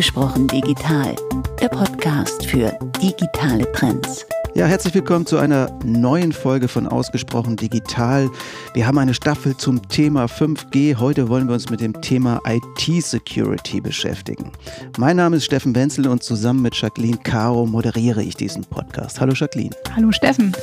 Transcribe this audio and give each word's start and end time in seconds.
Ausgesprochen 0.00 0.46
digital, 0.46 1.14
der 1.60 1.68
Podcast 1.68 2.46
für 2.46 2.72
digitale 3.02 3.70
Trends. 3.72 4.24
Ja, 4.54 4.64
herzlich 4.64 4.94
willkommen 4.94 5.26
zu 5.26 5.36
einer 5.36 5.70
neuen 5.84 6.32
Folge 6.32 6.68
von 6.68 6.88
Ausgesprochen 6.88 7.56
Digital. 7.56 8.30
Wir 8.72 8.86
haben 8.86 8.96
eine 8.96 9.12
Staffel 9.12 9.58
zum 9.58 9.86
Thema 9.90 10.24
5G. 10.24 10.96
Heute 10.96 11.28
wollen 11.28 11.48
wir 11.48 11.52
uns 11.52 11.68
mit 11.68 11.82
dem 11.82 12.00
Thema 12.00 12.40
IT-Security 12.46 13.82
beschäftigen. 13.82 14.52
Mein 14.96 15.16
Name 15.16 15.36
ist 15.36 15.44
Steffen 15.44 15.74
Wenzel 15.74 16.08
und 16.08 16.22
zusammen 16.22 16.62
mit 16.62 16.74
Jacqueline 16.80 17.18
Caro 17.18 17.66
moderiere 17.66 18.22
ich 18.22 18.34
diesen 18.34 18.64
Podcast. 18.64 19.20
Hallo 19.20 19.34
Jacqueline. 19.34 19.76
Hallo 19.94 20.10
Steffen. 20.12 20.56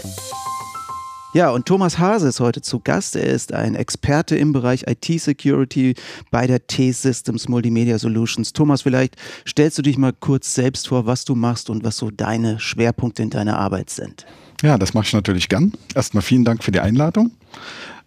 Ja, 1.34 1.50
und 1.52 1.66
Thomas 1.66 2.00
Hase 2.00 2.30
ist 2.30 2.40
heute 2.40 2.62
zu 2.62 2.80
Gast. 2.80 3.16
Er 3.18 3.26
ist 3.26 3.54
ein 3.54 3.76
Experte 3.76 4.38
im 4.38 4.54
Bereich 4.54 4.86
IT-Security 4.88 5.96
bei 6.32 6.48
der 6.48 6.66
T-Systems 6.66 7.50
Multimedia 7.50 8.00
Solutions. 8.00 8.54
Thomas, 8.54 8.84
vielleicht 8.84 9.18
stellst 9.46 9.78
du 9.78 9.82
dich 9.82 9.98
mal 9.98 10.14
kurz 10.14 10.54
selbst 10.54 10.88
vor, 10.88 11.06
was 11.06 11.26
du 11.26 11.36
machst 11.36 11.70
und 11.70 11.84
was 11.84 11.98
so 11.98 12.12
deine 12.12 12.60
Schwerpunkte 12.60 13.24
in 13.24 13.30
deiner 13.30 13.60
Arbeit 13.60 13.90
sind. 13.90 14.26
Ja, 14.64 14.78
das 14.78 14.94
mache 14.94 15.06
ich 15.06 15.14
natürlich 15.14 15.50
gern. 15.50 15.74
Erstmal 15.94 16.24
vielen 16.24 16.46
Dank 16.46 16.64
für 16.64 16.72
die 16.72 16.80
Einladung. 16.80 17.32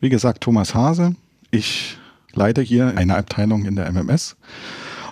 Wie 0.00 0.08
gesagt, 0.08 0.42
Thomas 0.42 0.74
Hase. 0.74 1.14
Ich 1.50 1.98
leite 2.32 2.62
hier 2.62 2.96
eine 2.96 3.16
Abteilung 3.16 3.66
in 3.66 3.76
der 3.76 3.92
MMS. 3.92 4.36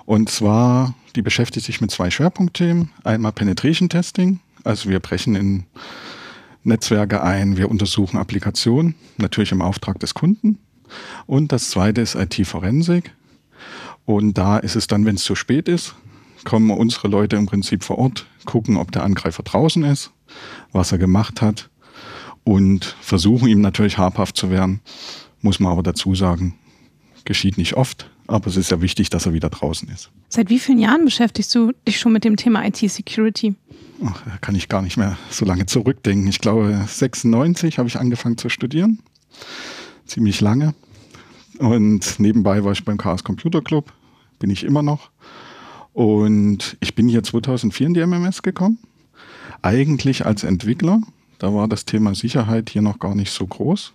Und 0.06 0.30
zwar, 0.30 0.94
die 1.14 1.22
beschäftigt 1.22 1.66
sich 1.66 1.82
mit 1.82 1.90
zwei 1.90 2.10
Schwerpunktthemen. 2.10 2.90
Einmal 3.04 3.32
Penetration 3.32 3.90
Testing. 3.90 4.40
Also 4.64 4.88
wir 4.88 4.98
brechen 4.98 5.36
in 5.36 5.64
Netzwerke 6.68 7.22
ein, 7.22 7.56
wir 7.56 7.70
untersuchen 7.70 8.18
Applikationen, 8.18 8.94
natürlich 9.16 9.52
im 9.52 9.62
Auftrag 9.62 9.98
des 9.98 10.14
Kunden. 10.14 10.58
Und 11.26 11.52
das 11.52 11.70
zweite 11.70 12.00
ist 12.00 12.14
IT-Forensik. 12.14 13.12
Und 14.04 14.38
da 14.38 14.58
ist 14.58 14.76
es 14.76 14.86
dann, 14.86 15.04
wenn 15.04 15.16
es 15.16 15.24
zu 15.24 15.34
spät 15.34 15.68
ist, 15.68 15.94
kommen 16.44 16.70
unsere 16.70 17.08
Leute 17.08 17.36
im 17.36 17.46
Prinzip 17.46 17.84
vor 17.84 17.98
Ort, 17.98 18.26
gucken, 18.46 18.76
ob 18.76 18.92
der 18.92 19.02
Angreifer 19.02 19.42
draußen 19.42 19.84
ist, 19.84 20.12
was 20.72 20.92
er 20.92 20.98
gemacht 20.98 21.42
hat 21.42 21.68
und 22.44 22.96
versuchen 23.00 23.48
ihm 23.48 23.60
natürlich 23.60 23.98
habhaft 23.98 24.36
zu 24.36 24.50
werden. 24.50 24.80
Muss 25.42 25.60
man 25.60 25.72
aber 25.72 25.82
dazu 25.82 26.14
sagen, 26.14 26.54
geschieht 27.24 27.58
nicht 27.58 27.74
oft, 27.74 28.10
aber 28.26 28.46
es 28.46 28.56
ist 28.56 28.70
ja 28.70 28.80
wichtig, 28.80 29.10
dass 29.10 29.26
er 29.26 29.34
wieder 29.34 29.50
draußen 29.50 29.88
ist. 29.90 30.10
Seit 30.28 30.48
wie 30.48 30.58
vielen 30.58 30.78
Jahren 30.78 31.04
beschäftigst 31.04 31.54
du 31.54 31.72
dich 31.86 31.98
schon 31.98 32.12
mit 32.12 32.24
dem 32.24 32.36
Thema 32.36 32.64
IT-Security? 32.64 33.54
Ach, 34.04 34.40
kann 34.40 34.54
ich 34.54 34.68
gar 34.68 34.82
nicht 34.82 34.96
mehr 34.96 35.18
so 35.30 35.44
lange 35.44 35.66
zurückdenken. 35.66 36.28
Ich 36.28 36.38
glaube, 36.38 36.84
96 36.86 37.78
habe 37.78 37.88
ich 37.88 37.98
angefangen 37.98 38.38
zu 38.38 38.48
studieren. 38.48 39.00
Ziemlich 40.06 40.40
lange. 40.40 40.74
Und 41.58 42.20
nebenbei 42.20 42.64
war 42.64 42.72
ich 42.72 42.84
beim 42.84 42.98
Chaos 42.98 43.24
Computer 43.24 43.60
Club. 43.60 43.92
Bin 44.38 44.50
ich 44.50 44.64
immer 44.64 44.82
noch. 44.82 45.10
Und 45.92 46.76
ich 46.80 46.94
bin 46.94 47.08
hier 47.08 47.24
2004 47.24 47.88
in 47.88 47.94
die 47.94 48.06
MMS 48.06 48.42
gekommen. 48.42 48.78
Eigentlich 49.62 50.24
als 50.24 50.44
Entwickler. 50.44 51.00
Da 51.38 51.52
war 51.52 51.66
das 51.66 51.84
Thema 51.84 52.14
Sicherheit 52.14 52.70
hier 52.70 52.82
noch 52.82 53.00
gar 53.00 53.16
nicht 53.16 53.32
so 53.32 53.46
groß. 53.46 53.92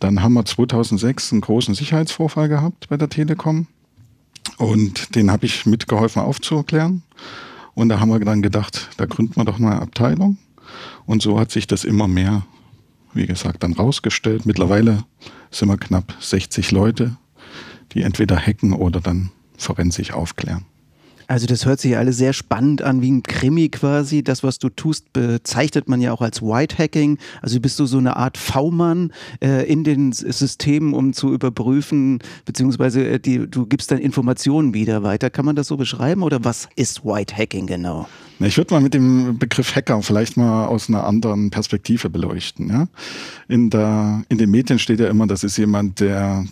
Dann 0.00 0.22
haben 0.22 0.34
wir 0.34 0.44
2006 0.44 1.32
einen 1.32 1.40
großen 1.40 1.74
Sicherheitsvorfall 1.74 2.48
gehabt 2.48 2.88
bei 2.88 2.96
der 2.96 3.08
Telekom. 3.08 3.66
Und 4.58 5.14
den 5.14 5.30
habe 5.30 5.46
ich 5.46 5.66
mitgeholfen 5.66 6.22
aufzuklären. 6.22 7.02
Und 7.78 7.90
da 7.90 8.00
haben 8.00 8.10
wir 8.10 8.18
dann 8.18 8.42
gedacht, 8.42 8.88
da 8.96 9.06
gründen 9.06 9.36
wir 9.36 9.44
doch 9.44 9.60
mal 9.60 9.70
eine 9.70 9.82
Abteilung. 9.82 10.36
Und 11.06 11.22
so 11.22 11.38
hat 11.38 11.52
sich 11.52 11.68
das 11.68 11.84
immer 11.84 12.08
mehr, 12.08 12.44
wie 13.14 13.24
gesagt, 13.24 13.62
dann 13.62 13.72
rausgestellt. 13.72 14.46
Mittlerweile 14.46 15.04
sind 15.52 15.68
wir 15.68 15.76
knapp 15.76 16.12
60 16.18 16.72
Leute, 16.72 17.16
die 17.92 18.02
entweder 18.02 18.36
hacken 18.36 18.72
oder 18.72 19.00
dann 19.00 19.30
forensisch 19.56 20.12
aufklären. 20.12 20.64
Also 21.28 21.46
das 21.46 21.66
hört 21.66 21.78
sich 21.78 21.94
alles 21.94 22.16
sehr 22.16 22.32
spannend 22.32 22.80
an, 22.80 23.02
wie 23.02 23.10
ein 23.10 23.22
Krimi 23.22 23.68
quasi. 23.68 24.22
Das, 24.24 24.42
was 24.42 24.58
du 24.58 24.70
tust, 24.70 25.12
bezeichnet 25.12 25.86
man 25.86 26.00
ja 26.00 26.10
auch 26.10 26.22
als 26.22 26.40
White 26.40 26.78
Hacking. 26.78 27.18
Also 27.42 27.60
bist 27.60 27.78
du 27.78 27.84
so 27.84 27.98
eine 27.98 28.16
Art 28.16 28.38
V-Mann 28.38 29.12
äh, 29.40 29.70
in 29.70 29.84
den 29.84 30.12
Systemen, 30.12 30.94
um 30.94 31.12
zu 31.12 31.34
überprüfen, 31.34 32.20
beziehungsweise 32.46 33.06
äh, 33.06 33.20
die, 33.20 33.46
du 33.46 33.66
gibst 33.66 33.90
dann 33.90 33.98
Informationen 33.98 34.72
wieder 34.72 35.02
weiter. 35.02 35.28
Kann 35.28 35.44
man 35.44 35.54
das 35.54 35.66
so 35.66 35.76
beschreiben 35.76 36.22
oder 36.22 36.44
was 36.44 36.66
ist 36.76 37.04
White 37.04 37.36
Hacking 37.36 37.66
genau? 37.66 38.08
Ich 38.40 38.56
würde 38.56 38.72
mal 38.72 38.80
mit 38.80 38.94
dem 38.94 39.36
Begriff 39.38 39.76
Hacker 39.76 40.00
vielleicht 40.00 40.38
mal 40.38 40.66
aus 40.66 40.88
einer 40.88 41.04
anderen 41.04 41.50
Perspektive 41.50 42.08
beleuchten. 42.08 42.70
Ja? 42.70 42.88
In, 43.48 43.68
der, 43.68 44.22
in 44.30 44.38
den 44.38 44.50
Medien 44.50 44.78
steht 44.78 45.00
ja 45.00 45.08
immer, 45.08 45.26
das 45.26 45.44
ist 45.44 45.58
jemand, 45.58 46.00
der 46.00 46.46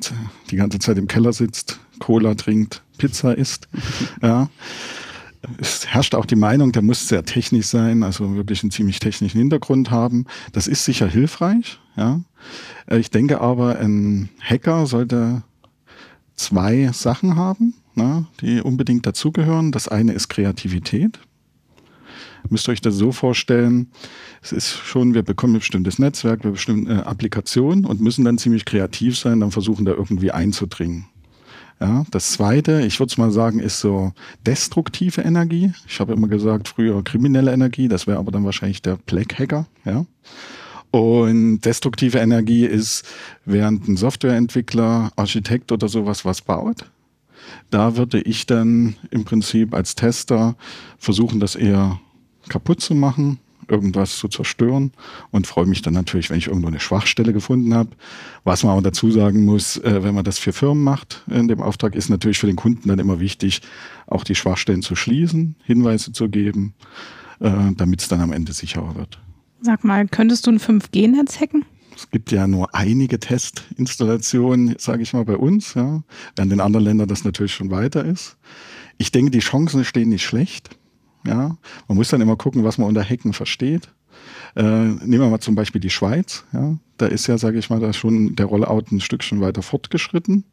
die 0.51 0.57
ganze 0.57 0.81
Zeit 0.81 0.99
im 0.99 1.07
Keller 1.07 1.33
sitzt, 1.33 1.79
Cola 1.99 2.35
trinkt, 2.35 2.83
Pizza 2.99 3.37
isst. 3.37 3.69
ja. 4.23 4.49
Es 5.59 5.87
herrscht 5.87 6.15
auch 6.15 6.27
die 6.27 6.37
Meinung, 6.37 6.73
der 6.73 6.83
muss 6.83 7.07
sehr 7.07 7.25
technisch 7.25 7.67
sein, 7.67 8.03
also 8.03 8.35
wirklich 8.35 8.63
einen 8.63 8.73
ziemlich 8.73 8.99
technischen 8.99 9.39
Hintergrund 9.39 9.93
haben. 9.93 10.25
Das 10.53 10.67
ist 10.67 10.85
sicher 10.85 11.07
hilfreich. 11.07 11.79
Ja. 11.97 12.21
Äh, 12.87 12.99
ich 12.99 13.11
denke 13.11 13.41
aber, 13.41 13.79
ein 13.79 14.29
Hacker 14.41 14.87
sollte 14.87 15.43
zwei 16.35 16.91
Sachen 16.93 17.37
haben, 17.37 17.75
ne, 17.95 18.27
die 18.41 18.61
unbedingt 18.61 19.07
dazugehören. 19.07 19.73
Das 19.73 19.89
eine 19.89 20.13
ist 20.13 20.29
Kreativität. 20.29 21.19
Müsst 22.49 22.69
ihr 22.69 22.73
euch 22.73 22.81
das 22.81 22.95
so 22.95 23.13
vorstellen, 23.13 23.89
es 24.43 24.53
ist 24.53 24.71
schon, 24.71 25.15
wir 25.15 25.23
bekommen 25.23 25.55
ein 25.55 25.59
bestimmtes 25.59 25.99
Netzwerk, 25.99 26.45
wir 26.45 26.53
bestimmte 26.53 26.93
äh, 26.93 26.97
Applikationen 26.99 27.85
und 27.85 28.01
müssen 28.01 28.25
dann 28.25 28.39
ziemlich 28.39 28.65
kreativ 28.65 29.19
sein, 29.19 29.41
dann 29.41 29.51
versuchen 29.51 29.85
da 29.85 29.93
irgendwie 29.93 30.31
einzudringen. 30.31 31.07
Ja, 31.79 32.05
das 32.11 32.33
zweite, 32.33 32.83
ich 32.83 32.99
würde 33.01 33.11
es 33.11 33.19
mal 33.19 33.31
sagen, 33.31 33.59
ist 33.59 33.81
so 33.81 34.13
destruktive 34.47 35.21
Energie. 35.21 35.73
Ich 35.87 36.01
habe 36.01 36.15
immer 36.15 36.27
gesagt, 36.29 36.69
früher 36.69 37.05
kriminelle 37.05 37.53
Energie, 37.53 37.89
das 37.89 38.07
wäre 38.07 38.19
aber 38.19 38.33
dann 38.33 38.47
wahrscheinlich 38.47 38.81
der 38.81 38.97
Black 38.97 39.39
Hacker, 39.39 39.67
ja. 39.85 40.07
Und 40.91 41.61
destruktive 41.61 42.19
Energie 42.19 42.65
ist, 42.65 43.05
während 43.45 43.87
ein 43.87 43.97
Softwareentwickler, 43.99 45.11
Architekt 45.17 45.71
oder 45.71 45.89
sowas 45.89 46.25
was 46.25 46.41
baut, 46.41 46.91
da 47.71 47.97
würde 47.97 48.21
ich 48.23 48.47
dann 48.47 48.97
im 49.11 49.25
Prinzip 49.25 49.75
als 49.75 49.95
Tester 49.95 50.57
versuchen, 50.97 51.41
das 51.41 51.55
eher 51.55 52.01
kaputt 52.49 52.81
zu 52.81 52.95
machen, 52.95 53.39
irgendwas 53.69 54.17
zu 54.17 54.29
zerstören 54.29 54.93
und 55.31 55.47
freue 55.47 55.67
mich 55.67 55.83
dann 55.83 55.95
natürlich, 55.95 56.31
wenn 56.31 56.39
ich 56.39 56.47
irgendwo 56.49 56.69
eine 56.69 56.81
Schwachstelle 56.81 57.33
gefunden 57.33 57.75
habe. 57.75 57.91
Was 58.45 58.63
man 58.63 58.73
aber 58.73 58.83
dazu 58.83 59.11
sagen 59.11 59.45
muss, 59.45 59.77
äh, 59.79 60.03
wenn 60.03 60.15
man 60.15 60.25
das 60.25 60.39
für 60.39 60.53
Firmen 60.53 60.83
macht 60.83 61.23
in 61.29 61.49
dem 61.49 61.61
Auftrag, 61.61 61.95
ist 61.95 62.09
natürlich 62.09 62.39
für 62.39 62.47
den 62.47 62.57
Kunden 62.57 62.89
dann 62.89 62.99
immer 62.99 63.21
wichtig, 63.21 63.63
auch 64.07 64.25
die 64.25 64.35
Schwachstellen 64.35 64.83
zu 64.83 64.95
schließen, 64.97 65.57
Hinweise 65.65 66.13
zu 66.13 66.29
geben, 66.29 66.75
äh, 67.41 67.51
damit 67.77 68.01
es 68.01 68.09
dann 68.09 68.21
am 68.21 68.33
Ende 68.33 68.53
sicherer 68.53 68.95
wird. 68.95 69.19
Sag 69.61 69.85
mal, 69.85 70.07
könntest 70.07 70.47
du 70.47 70.53
ein 70.53 70.61
5G-Netz 70.61 71.41
hacken? 71.41 71.65
Es 71.97 72.11
gibt 72.11 72.31
ja 72.31 72.47
nur 72.47 72.75
einige 72.75 73.19
Testinstallationen, 73.19 74.75
sage 74.79 75.03
ich 75.03 75.15
mal, 75.15 75.25
bei 75.25 75.37
uns, 75.37 75.73
ja, 75.75 76.03
während 76.37 76.53
in 76.53 76.61
anderen 76.61 76.85
Ländern 76.85 77.09
das 77.09 77.25
natürlich 77.25 77.55
schon 77.55 77.71
weiter 77.71 78.05
ist. 78.05 78.37
Ich 78.99 79.13
denke, 79.13 79.31
die 79.31 79.39
Chancen 79.39 79.85
stehen 79.85 80.11
nicht 80.11 80.25
schlecht. 80.25 80.77
Ja, 81.25 81.57
man 81.89 81.97
muss 81.97 82.09
dann 82.09 82.21
immer 82.21 82.37
gucken, 82.37 82.65
was 82.65 82.79
man 82.79 82.89
unter 82.89 83.05
Hacken 83.05 83.33
versteht. 83.33 83.89
Äh, 84.55 84.63
nehmen 84.63 85.21
wir 85.21 85.29
mal 85.29 85.41
zum 85.41 85.55
Beispiel 85.55 85.81
die 85.81 85.91
Schweiz. 85.91 86.45
Ja, 86.53 86.77
da 86.99 87.07
ist 87.07 87.27
ja, 87.27 87.39
sage 87.39 87.59
ich 87.59 87.71
mal, 87.71 87.81
da 87.81 87.93
schon 87.93 88.37
der 88.37 88.47
Rollout 88.47 88.85
ein 88.91 89.01
Stückchen 89.01 89.41
weiter 89.41 89.63
fortgeschritten. 89.63 90.45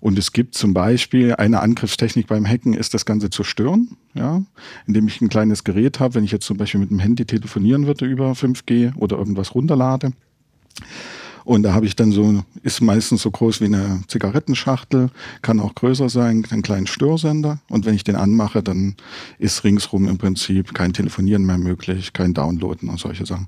Und 0.00 0.18
es 0.18 0.32
gibt 0.32 0.54
zum 0.54 0.74
Beispiel 0.74 1.34
eine 1.34 1.60
Angriffstechnik 1.60 2.26
beim 2.26 2.46
Hacken, 2.46 2.74
ist 2.74 2.92
das 2.92 3.06
Ganze 3.06 3.30
zu 3.30 3.42
stören, 3.42 3.96
ja, 4.12 4.42
indem 4.86 5.08
ich 5.08 5.22
ein 5.22 5.30
kleines 5.30 5.64
Gerät 5.64 5.98
habe, 5.98 6.14
wenn 6.14 6.24
ich 6.24 6.32
jetzt 6.32 6.44
zum 6.44 6.58
Beispiel 6.58 6.80
mit 6.80 6.90
dem 6.90 6.98
Handy 6.98 7.24
telefonieren 7.24 7.86
würde 7.86 8.04
über 8.04 8.32
5G 8.32 8.94
oder 8.96 9.16
irgendwas 9.16 9.54
runterlade 9.54 10.12
und 11.44 11.62
da 11.62 11.74
habe 11.74 11.86
ich 11.86 11.94
dann 11.94 12.10
so, 12.10 12.42
ist 12.62 12.80
meistens 12.80 13.22
so 13.22 13.30
groß 13.30 13.60
wie 13.60 13.66
eine 13.66 14.02
Zigarettenschachtel, 14.08 15.10
kann 15.42 15.60
auch 15.60 15.74
größer 15.74 16.08
sein, 16.08 16.44
einen 16.50 16.62
kleinen 16.62 16.86
Störsender. 16.86 17.58
Und 17.68 17.84
wenn 17.84 17.94
ich 17.94 18.04
den 18.04 18.16
anmache, 18.16 18.62
dann 18.62 18.96
ist 19.38 19.62
ringsrum 19.62 20.08
im 20.08 20.16
Prinzip 20.16 20.72
kein 20.72 20.94
Telefonieren 20.94 21.44
mehr 21.44 21.58
möglich, 21.58 22.14
kein 22.14 22.32
Downloaden 22.32 22.88
und 22.88 22.98
solche 22.98 23.26
Sachen. 23.26 23.46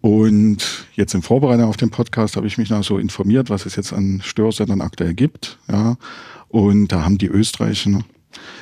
Und 0.00 0.86
jetzt 0.94 1.14
im 1.14 1.22
Vorbereitung 1.22 1.66
auf 1.66 1.76
den 1.76 1.90
Podcast 1.90 2.36
habe 2.36 2.46
ich 2.46 2.56
mich 2.56 2.70
noch 2.70 2.84
so 2.84 2.98
informiert, 2.98 3.50
was 3.50 3.66
es 3.66 3.76
jetzt 3.76 3.92
an 3.92 4.20
Störsendern 4.24 4.80
aktuell 4.80 5.12
gibt. 5.12 5.58
Ja. 5.70 5.96
Und 6.48 6.88
da 6.88 7.04
haben 7.04 7.18
die 7.18 7.26
Österreicher, 7.26 8.00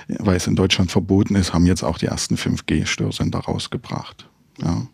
weil 0.08 0.36
es 0.36 0.46
in 0.46 0.56
Deutschland 0.56 0.90
verboten 0.90 1.36
ist, 1.36 1.52
haben 1.52 1.66
jetzt 1.66 1.84
auch 1.84 1.98
die 1.98 2.06
ersten 2.06 2.36
5G-Störsender 2.36 3.40
rausgebracht. 3.40 4.28
Ja. 4.60 4.86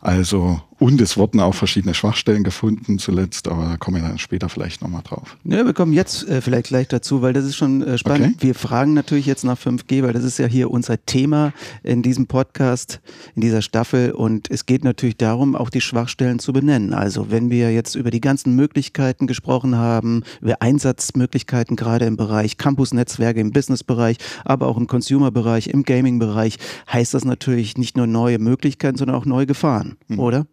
Also 0.00 0.60
Und 0.78 1.00
es 1.00 1.16
wurden 1.16 1.40
auch 1.40 1.54
verschiedene 1.54 1.92
Schwachstellen 1.92 2.44
gefunden 2.44 2.98
zuletzt, 3.00 3.48
aber 3.48 3.64
da 3.64 3.76
kommen 3.76 4.00
wir 4.00 4.08
dann 4.08 4.18
später 4.18 4.48
vielleicht 4.48 4.80
nochmal 4.80 5.02
drauf. 5.02 5.36
Ja, 5.42 5.66
wir 5.66 5.74
kommen 5.74 5.92
jetzt 5.92 6.28
äh, 6.28 6.40
vielleicht 6.40 6.68
gleich 6.68 6.86
dazu, 6.86 7.20
weil 7.20 7.32
das 7.32 7.44
ist 7.44 7.56
schon 7.56 7.82
äh, 7.82 7.98
spannend. 7.98 8.36
Okay. 8.36 8.46
Wir 8.48 8.54
fragen 8.54 8.94
natürlich 8.94 9.26
jetzt 9.26 9.44
nach 9.44 9.58
5G, 9.58 10.04
weil 10.04 10.12
das 10.12 10.22
ist 10.22 10.38
ja 10.38 10.46
hier 10.46 10.70
unser 10.70 11.04
Thema 11.04 11.52
in 11.82 12.02
diesem 12.02 12.28
Podcast, 12.28 13.00
in 13.34 13.42
dieser 13.42 13.60
Staffel. 13.60 14.12
Und 14.12 14.50
es 14.52 14.66
geht 14.66 14.84
natürlich 14.84 15.16
darum, 15.16 15.56
auch 15.56 15.70
die 15.70 15.80
Schwachstellen 15.80 16.38
zu 16.38 16.52
benennen. 16.52 16.94
Also 16.94 17.28
wenn 17.28 17.50
wir 17.50 17.72
jetzt 17.72 17.96
über 17.96 18.12
die 18.12 18.20
ganzen 18.20 18.54
Möglichkeiten 18.54 19.26
gesprochen 19.26 19.76
haben, 19.76 20.22
über 20.40 20.62
Einsatzmöglichkeiten 20.62 21.74
gerade 21.74 22.04
im 22.04 22.16
Bereich 22.16 22.56
Campusnetzwerke, 22.56 23.40
im 23.40 23.50
Businessbereich, 23.50 24.18
aber 24.44 24.68
auch 24.68 24.76
im 24.76 24.86
Consumer-Bereich, 24.86 25.66
im 25.68 25.82
Gaming-Bereich, 25.82 26.58
heißt 26.92 27.14
das 27.14 27.24
natürlich 27.24 27.76
nicht 27.76 27.96
nur 27.96 28.06
neue 28.06 28.38
Möglichkeiten, 28.38 28.96
sondern 28.96 29.16
auch 29.16 29.24
neue 29.24 29.46
Gefahren, 29.46 29.96
mhm. 30.06 30.20
oder? 30.20 30.46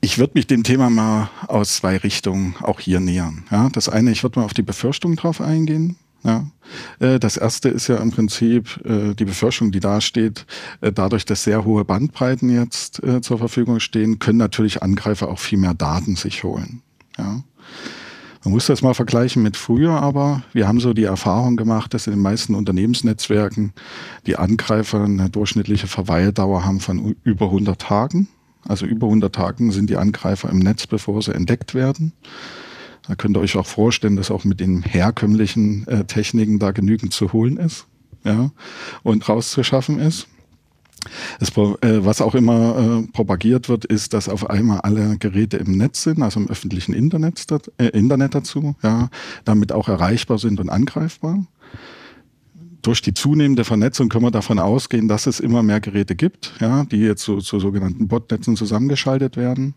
Ich 0.00 0.18
würde 0.18 0.32
mich 0.34 0.46
dem 0.46 0.62
Thema 0.62 0.90
mal 0.90 1.30
aus 1.48 1.76
zwei 1.76 1.96
Richtungen 1.96 2.54
auch 2.60 2.80
hier 2.80 3.00
nähern. 3.00 3.44
Ja, 3.50 3.68
das 3.70 3.88
eine, 3.88 4.10
ich 4.12 4.22
würde 4.22 4.38
mal 4.38 4.44
auf 4.44 4.54
die 4.54 4.62
Befürchtung 4.62 5.16
drauf 5.16 5.40
eingehen. 5.40 5.96
Ja. 6.22 6.46
Äh, 6.98 7.18
das 7.18 7.36
erste 7.36 7.68
ist 7.68 7.88
ja 7.88 7.96
im 7.96 8.10
Prinzip 8.10 8.80
äh, 8.84 9.14
die 9.14 9.24
Befürchtung, 9.24 9.70
die 9.70 9.80
da 9.80 10.00
steht, 10.00 10.44
äh, 10.80 10.92
dadurch, 10.92 11.24
dass 11.24 11.44
sehr 11.44 11.64
hohe 11.64 11.84
Bandbreiten 11.84 12.50
jetzt 12.50 13.00
zur 13.22 13.38
Verfügung 13.38 13.80
stehen, 13.80 14.18
können 14.18 14.38
natürlich 14.38 14.82
Angreifer 14.82 15.28
auch 15.28 15.38
viel 15.38 15.58
mehr 15.58 15.74
Daten 15.74 16.16
sich 16.16 16.44
holen. 16.44 16.82
Ja. 17.16 17.42
Man 18.44 18.52
muss 18.52 18.66
das 18.66 18.82
mal 18.82 18.94
vergleichen 18.94 19.42
mit 19.42 19.56
früher, 19.56 20.00
aber 20.00 20.42
wir 20.52 20.68
haben 20.68 20.78
so 20.78 20.92
die 20.92 21.02
Erfahrung 21.02 21.56
gemacht, 21.56 21.92
dass 21.94 22.06
in 22.06 22.12
den 22.12 22.22
meisten 22.22 22.54
Unternehmensnetzwerken 22.54 23.72
die 24.26 24.36
Angreifer 24.36 25.02
eine 25.02 25.30
durchschnittliche 25.30 25.88
Verweildauer 25.88 26.64
haben 26.64 26.78
von 26.78 27.16
über 27.24 27.46
100 27.46 27.80
Tagen. 27.80 28.28
Also 28.68 28.86
über 28.86 29.06
100 29.06 29.34
Tagen 29.34 29.70
sind 29.72 29.90
die 29.90 29.96
Angreifer 29.96 30.50
im 30.50 30.58
Netz, 30.58 30.86
bevor 30.86 31.22
sie 31.22 31.34
entdeckt 31.34 31.74
werden. 31.74 32.12
Da 33.06 33.14
könnt 33.14 33.36
ihr 33.36 33.40
euch 33.40 33.56
auch 33.56 33.66
vorstellen, 33.66 34.16
dass 34.16 34.30
auch 34.30 34.44
mit 34.44 34.60
den 34.60 34.82
herkömmlichen 34.82 35.86
äh, 35.86 36.04
Techniken 36.04 36.58
da 36.58 36.72
genügend 36.72 37.12
zu 37.12 37.32
holen 37.32 37.56
ist 37.56 37.86
ja, 38.24 38.50
und 39.02 39.28
rauszuschaffen 39.28 39.98
ist. 39.98 40.26
Das, 41.38 41.50
äh, 41.50 42.04
was 42.04 42.20
auch 42.20 42.34
immer 42.34 43.04
äh, 43.04 43.12
propagiert 43.12 43.68
wird, 43.68 43.84
ist, 43.84 44.12
dass 44.12 44.28
auf 44.28 44.50
einmal 44.50 44.80
alle 44.80 45.16
Geräte 45.18 45.56
im 45.56 45.76
Netz 45.76 46.02
sind, 46.02 46.20
also 46.20 46.40
im 46.40 46.48
öffentlichen 46.48 46.94
Internet, 46.94 47.44
äh, 47.78 47.86
Internet 47.88 48.34
dazu, 48.34 48.74
ja, 48.82 49.08
damit 49.44 49.70
auch 49.70 49.88
erreichbar 49.88 50.38
sind 50.38 50.58
und 50.58 50.68
angreifbar 50.68 51.46
durch 52.86 53.02
die 53.02 53.14
zunehmende 53.14 53.64
Vernetzung 53.64 54.08
können 54.08 54.24
wir 54.24 54.30
davon 54.30 54.60
ausgehen, 54.60 55.08
dass 55.08 55.26
es 55.26 55.40
immer 55.40 55.64
mehr 55.64 55.80
Geräte 55.80 56.14
gibt, 56.14 56.52
ja, 56.60 56.84
die 56.84 56.98
jetzt 56.98 57.22
zu, 57.22 57.38
zu 57.38 57.58
sogenannten 57.58 58.06
Botnetzen 58.06 58.54
zusammengeschaltet 58.54 59.36
werden. 59.36 59.74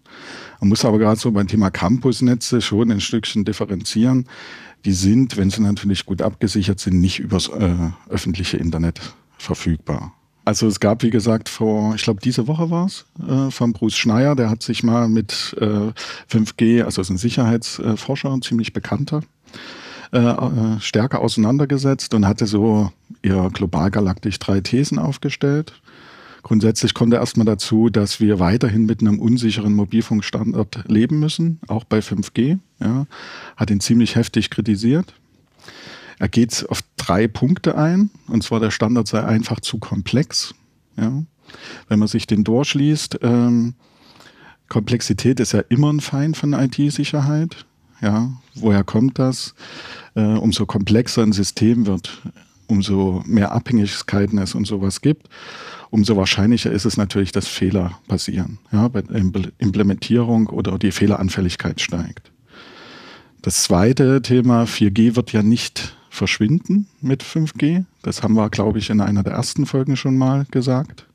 Man 0.59 0.69
muss 0.69 0.85
aber 0.85 0.99
gerade 0.99 1.19
so 1.19 1.31
beim 1.31 1.47
Thema 1.47 1.71
Campusnetze 1.71 2.61
schon 2.61 2.91
ein 2.91 3.01
Stückchen 3.01 3.45
differenzieren. 3.45 4.27
Die 4.85 4.93
sind, 4.93 5.37
wenn 5.37 5.49
sie 5.49 5.61
natürlich 5.61 6.05
gut 6.05 6.21
abgesichert 6.21 6.79
sind, 6.79 7.01
nicht 7.01 7.19
übers 7.19 7.47
äh, 7.47 7.75
öffentliche 8.09 8.57
Internet 8.57 9.01
verfügbar. 9.39 10.13
Also 10.45 10.67
es 10.67 10.79
gab, 10.79 11.01
wie 11.01 11.09
gesagt, 11.09 11.49
vor, 11.49 11.95
ich 11.95 12.03
glaube, 12.03 12.21
diese 12.23 12.47
Woche 12.47 12.69
war 12.69 12.85
es, 12.85 13.05
äh, 13.27 13.49
von 13.49 13.73
Bruce 13.73 13.97
Schneier, 13.97 14.35
der 14.35 14.51
hat 14.51 14.61
sich 14.61 14.83
mal 14.83 15.09
mit 15.09 15.55
äh, 15.59 15.91
5G, 16.31 16.83
also 16.83 17.01
ist 17.01 17.09
ein 17.09 17.17
Sicherheitsforscher, 17.17 18.31
ein 18.31 18.43
ziemlich 18.43 18.71
bekannter, 18.71 19.21
äh, 20.11 20.17
äh, 20.17 20.79
stärker 20.79 21.21
auseinandergesetzt 21.21 22.13
und 22.13 22.27
hatte 22.27 22.47
so 22.47 22.91
eher 23.21 23.49
global 23.51 23.91
galaktisch 23.91 24.39
drei 24.39 24.61
Thesen 24.61 24.99
aufgestellt. 24.99 25.73
Grundsätzlich 26.41 26.93
kommt 26.93 27.13
er 27.13 27.19
erstmal 27.19 27.45
dazu, 27.45 27.89
dass 27.89 28.19
wir 28.19 28.39
weiterhin 28.39 28.85
mit 28.85 29.01
einem 29.01 29.19
unsicheren 29.19 29.73
Mobilfunkstandard 29.73 30.85
leben 30.87 31.19
müssen, 31.19 31.59
auch 31.67 31.83
bei 31.83 31.99
5G. 31.99 32.59
Ja. 32.79 33.05
Hat 33.57 33.69
ihn 33.69 33.81
ziemlich 33.81 34.15
heftig 34.15 34.49
kritisiert. 34.49 35.13
Er 36.17 36.29
geht 36.29 36.65
auf 36.69 36.81
drei 36.97 37.27
Punkte 37.27 37.77
ein, 37.77 38.09
und 38.27 38.43
zwar 38.43 38.59
der 38.59 38.71
Standard 38.71 39.07
sei 39.07 39.23
einfach 39.23 39.59
zu 39.59 39.79
komplex. 39.79 40.53
Ja. 40.97 41.23
Wenn 41.87 41.99
man 41.99 42.07
sich 42.07 42.25
den 42.25 42.43
durchliest, 42.43 43.19
ähm, 43.21 43.75
Komplexität 44.69 45.39
ist 45.39 45.51
ja 45.51 45.61
immer 45.69 45.91
ein 45.91 45.99
Feind 45.99 46.37
von 46.37 46.53
IT-Sicherheit. 46.53 47.65
Ja, 48.01 48.31
woher 48.55 48.83
kommt 48.83 49.19
das? 49.19 49.55
Äh, 50.15 50.21
umso 50.21 50.65
komplexer 50.65 51.23
ein 51.23 51.31
System 51.31 51.85
wird, 51.85 52.21
umso 52.67 53.23
mehr 53.25 53.51
Abhängigkeiten 53.51 54.37
es 54.37 54.55
und 54.55 54.65
sowas 54.65 55.01
gibt, 55.01 55.27
umso 55.89 56.15
wahrscheinlicher 56.15 56.71
ist 56.71 56.85
es 56.85 56.97
natürlich, 56.97 57.31
dass 57.31 57.47
Fehler 57.47 57.99
passieren. 58.07 58.59
Ja, 58.71 58.87
bei 58.87 59.01
Implementierung 59.57 60.47
oder 60.47 60.77
die 60.77 60.91
Fehleranfälligkeit 60.91 61.81
steigt. 61.81 62.31
Das 63.41 63.63
zweite 63.63 64.21
Thema 64.21 64.63
4G 64.63 65.15
wird 65.15 65.31
ja 65.31 65.41
nicht 65.41 65.95
verschwinden 66.09 66.87
mit 67.01 67.23
5G. 67.23 67.85
Das 68.01 68.21
haben 68.21 68.33
wir, 68.35 68.49
glaube 68.49 68.79
ich, 68.79 68.89
in 68.89 69.01
einer 69.01 69.23
der 69.23 69.33
ersten 69.33 69.65
Folgen 69.65 69.95
schon 69.95 70.17
mal 70.17 70.45
gesagt. 70.51 71.05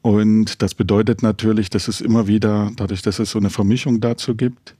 Und 0.00 0.62
das 0.62 0.74
bedeutet 0.74 1.22
natürlich, 1.22 1.70
dass 1.70 1.88
es 1.88 2.00
immer 2.00 2.26
wieder, 2.26 2.70
dadurch, 2.76 3.02
dass 3.02 3.18
es 3.18 3.30
so 3.30 3.38
eine 3.38 3.50
Vermischung 3.50 4.00
dazu 4.00 4.34
gibt, 4.34 4.74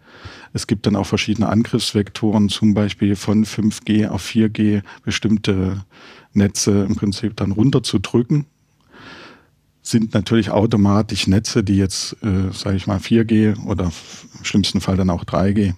es 0.52 0.66
gibt 0.66 0.86
dann 0.86 0.96
auch 0.96 1.06
verschiedene 1.06 1.48
Angriffsvektoren, 1.48 2.48
zum 2.48 2.74
Beispiel 2.74 3.16
von 3.16 3.44
5G 3.44 4.08
auf 4.08 4.24
4G 4.24 4.82
bestimmte 5.04 5.84
Netze 6.34 6.84
im 6.84 6.96
Prinzip 6.96 7.36
dann 7.36 7.52
runterzudrücken. 7.52 8.46
Sind 9.82 10.14
natürlich 10.14 10.50
automatisch 10.50 11.26
Netze, 11.26 11.64
die 11.64 11.76
jetzt, 11.76 12.16
äh, 12.22 12.52
sage 12.52 12.76
ich 12.76 12.86
mal, 12.86 12.98
4G 12.98 13.64
oder 13.66 13.84
im 14.38 14.44
schlimmsten 14.44 14.80
Fall 14.80 14.96
dann 14.96 15.10
auch 15.10 15.24
3G, 15.24 15.74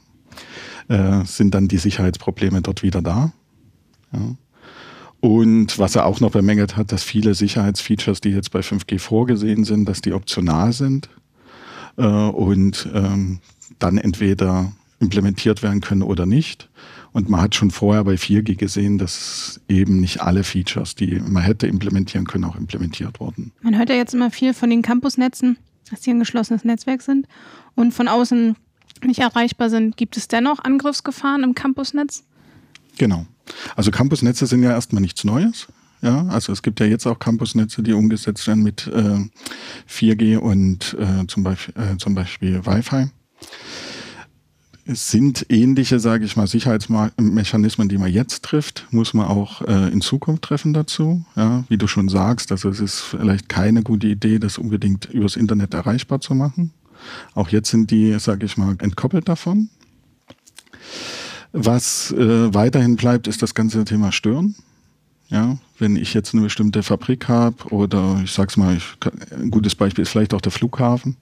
äh, 0.89 1.25
sind 1.25 1.55
dann 1.55 1.69
die 1.69 1.79
Sicherheitsprobleme 1.79 2.61
dort 2.61 2.83
wieder 2.83 3.01
da. 3.01 3.33
Ja. 4.13 4.37
Und 5.21 5.79
was 5.79 5.97
er 5.97 6.05
auch 6.05 6.21
noch 6.21 6.33
bemängelt 6.33 6.77
hat, 6.77 6.93
dass 6.93 7.03
viele 7.03 7.35
Sicherheitsfeatures, 7.35 8.21
die 8.21 8.29
jetzt 8.29 8.51
bei 8.51 8.61
5G 8.61 8.99
vorgesehen 8.99 9.65
sind, 9.65 9.89
dass 9.89 10.03
die 10.03 10.13
optional 10.13 10.75
sind. 10.75 11.09
Äh, 11.97 12.05
und 12.05 12.87
ähm, 12.93 13.39
dann 13.79 13.99
entweder 13.99 14.73
implementiert 15.01 15.63
werden 15.63 15.81
können 15.81 16.03
oder 16.03 16.27
nicht. 16.27 16.69
Und 17.13 17.29
man 17.29 17.41
hat 17.41 17.55
schon 17.55 17.71
vorher 17.71 18.03
bei 18.05 18.15
4G 18.15 18.57
gesehen, 18.57 18.99
dass 18.99 19.61
eben 19.69 20.01
nicht 20.01 20.21
alle 20.21 20.43
Features, 20.43 20.97
die 20.97 21.21
man 21.21 21.43
hätte 21.43 21.67
implementieren 21.67 22.27
können, 22.27 22.45
auch 22.45 22.57
implementiert 22.57 23.21
wurden. 23.21 23.53
Man 23.63 23.79
hört 23.79 23.89
ja 23.89 23.95
jetzt 23.95 24.15
immer 24.15 24.31
viel 24.31 24.53
von 24.53 24.69
den 24.69 24.83
Campusnetzen, 24.83 25.57
dass 25.91 26.01
die 26.01 26.11
ein 26.11 26.19
geschlossenes 26.19 26.65
Netzwerk 26.65 27.03
sind 27.03 27.29
und 27.77 27.95
von 27.95 28.09
außen 28.09 28.57
nicht 29.05 29.21
erreichbar 29.21 29.71
sind. 29.71 29.97
Gibt 29.97 30.17
es 30.17 30.27
dennoch 30.27 30.59
Angriffsgefahren 30.65 31.45
im 31.45 31.55
Campusnetz? 31.55 32.25
Genau. 32.99 33.27
Also 33.77 33.91
Campusnetze 33.91 34.47
sind 34.47 34.63
ja 34.63 34.71
erstmal 34.71 35.03
nichts 35.03 35.23
Neues. 35.25 35.69
Ja, 36.03 36.27
also 36.27 36.53
es 36.53 36.63
gibt 36.63 36.81
ja 36.81 36.87
jetzt 36.87 37.07
auch 37.07 37.19
Campusnetze, 37.19 37.83
die 37.83 37.93
umgesetzt 37.93 38.47
werden 38.47 38.63
mit 38.63 38.87
äh, 38.89 39.19
4G 39.89 40.37
und 40.37 40.97
äh, 40.99 41.27
zum 41.27 41.45
Beispiel, 41.45 41.75
äh, 41.77 41.97
zum 41.97 42.15
Beispiel 42.15 42.67
Wi-Fi. 42.67 43.11
Es 44.87 45.11
sind 45.11 45.47
ähnliche, 45.49 45.99
sage 45.99 46.27
ich 46.27 46.37
mal, 46.37 46.47
Sicherheitsmechanismen, 46.47 47.89
die 47.89 47.97
man 47.97 48.13
jetzt 48.13 48.45
trifft, 48.45 48.87
muss 48.91 49.15
man 49.15 49.27
auch 49.27 49.63
äh, 49.63 49.91
in 49.91 50.03
Zukunft 50.03 50.43
treffen 50.43 50.75
dazu. 50.75 51.25
Ja, 51.37 51.65
wie 51.69 51.79
du 51.79 51.87
schon 51.87 52.11
sagst, 52.11 52.53
also 52.53 52.69
es 52.69 52.81
ist 52.81 53.01
vielleicht 53.01 53.49
keine 53.49 53.83
gute 53.83 54.07
Idee, 54.09 54.39
das 54.39 54.59
unbedingt 54.59 55.07
übers 55.07 55.37
Internet 55.37 55.73
erreichbar 55.73 56.21
zu 56.21 56.35
machen. 56.35 56.73
Auch 57.35 57.49
jetzt 57.49 57.71
sind 57.71 57.91
die, 57.91 58.19
sage 58.19 58.45
ich 58.45 58.59
mal, 58.59 58.77
entkoppelt 58.79 59.27
davon. 59.27 59.71
Was 61.53 62.11
äh, 62.13 62.53
weiterhin 62.53 62.97
bleibt, 62.97 63.27
ist 63.27 63.41
das 63.41 63.55
ganze 63.55 63.85
Thema 63.85 64.13
Stören. 64.13 64.55
Ja, 65.29 65.57
wenn 65.79 65.97
ich 65.97 66.13
jetzt 66.13 66.35
eine 66.35 66.43
bestimmte 66.43 66.83
Fabrik 66.83 67.29
habe 67.29 67.57
oder 67.71 68.21
ich 68.23 68.33
sag's 68.33 68.59
mal, 68.59 68.77
ich, 68.77 68.85
ein 69.31 69.51
gutes 69.51 69.75
Beispiel 69.75 70.03
ist 70.03 70.11
vielleicht 70.11 70.35
auch 70.35 70.43
der 70.43 70.53
Flughafen. 70.53 71.17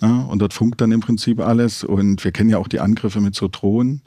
Ja, 0.00 0.22
und 0.22 0.40
dort 0.40 0.52
funkt 0.52 0.80
dann 0.80 0.92
im 0.92 1.00
Prinzip 1.00 1.40
alles. 1.40 1.84
Und 1.84 2.24
wir 2.24 2.32
kennen 2.32 2.50
ja 2.50 2.58
auch 2.58 2.68
die 2.68 2.80
Angriffe 2.80 3.20
mit 3.20 3.34
so 3.34 3.48
Drohnen, 3.48 4.02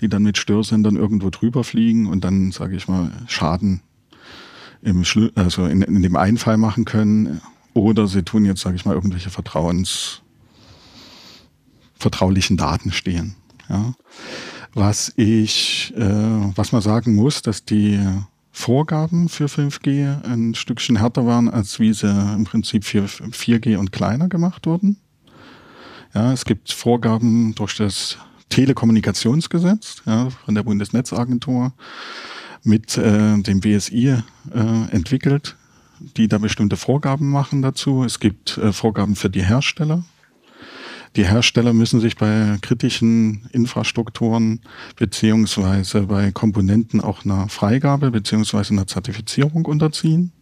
die 0.00 0.08
dann 0.08 0.22
mit 0.22 0.38
Störsendern 0.38 0.96
irgendwo 0.96 1.30
drüber 1.30 1.64
fliegen 1.64 2.06
und 2.06 2.24
dann, 2.24 2.50
sage 2.50 2.76
ich 2.76 2.88
mal, 2.88 3.10
Schaden 3.26 3.80
im 4.82 5.04
Schlu 5.04 5.28
also 5.34 5.66
in, 5.66 5.82
in, 5.82 6.02
dem 6.02 6.16
einen 6.16 6.38
Fall 6.38 6.56
machen 6.56 6.84
können. 6.84 7.40
Oder 7.74 8.08
sie 8.08 8.22
tun 8.22 8.44
jetzt, 8.44 8.60
sage 8.60 8.76
ich 8.76 8.84
mal, 8.84 8.94
irgendwelche 8.94 9.30
Vertrauens 9.30 10.22
vertraulichen 11.98 12.56
Daten 12.56 12.92
stehen. 12.92 13.34
Ja. 13.68 13.94
Was 14.72 15.12
ich, 15.16 15.92
äh, 15.96 16.52
was 16.54 16.72
man 16.72 16.82
sagen 16.82 17.14
muss, 17.14 17.42
dass 17.42 17.64
die 17.64 17.98
Vorgaben 18.58 19.28
für 19.28 19.46
5G 19.46 20.24
ein 20.24 20.52
Stückchen 20.56 20.96
härter 20.96 21.24
waren, 21.24 21.48
als 21.48 21.78
wie 21.78 21.92
sie 21.92 22.10
im 22.10 22.42
Prinzip 22.42 22.84
für 22.84 23.04
4G 23.04 23.76
und 23.76 23.92
kleiner 23.92 24.28
gemacht 24.28 24.66
wurden. 24.66 24.98
Ja, 26.12 26.32
es 26.32 26.44
gibt 26.44 26.72
Vorgaben 26.72 27.54
durch 27.54 27.76
das 27.76 28.18
Telekommunikationsgesetz 28.48 30.02
ja, 30.06 30.30
von 30.30 30.56
der 30.56 30.64
Bundesnetzagentur 30.64 31.72
mit 32.64 32.98
äh, 32.98 33.40
dem 33.40 33.60
BSI 33.60 34.08
äh, 34.08 34.22
entwickelt, 34.90 35.56
die 36.16 36.26
da 36.26 36.38
bestimmte 36.38 36.76
Vorgaben 36.76 37.30
machen 37.30 37.62
dazu. 37.62 38.02
Es 38.02 38.18
gibt 38.18 38.58
äh, 38.58 38.72
Vorgaben 38.72 39.14
für 39.14 39.30
die 39.30 39.44
Hersteller. 39.44 40.02
Die 41.16 41.26
Hersteller 41.26 41.72
müssen 41.72 42.00
sich 42.00 42.16
bei 42.16 42.56
kritischen 42.60 43.48
Infrastrukturen 43.52 44.60
beziehungsweise 44.96 46.02
bei 46.02 46.30
Komponenten 46.32 47.00
auch 47.00 47.24
einer 47.24 47.48
Freigabe 47.48 48.10
beziehungsweise 48.10 48.72
einer 48.72 48.86
Zertifizierung 48.86 49.64
unterziehen. 49.66 50.32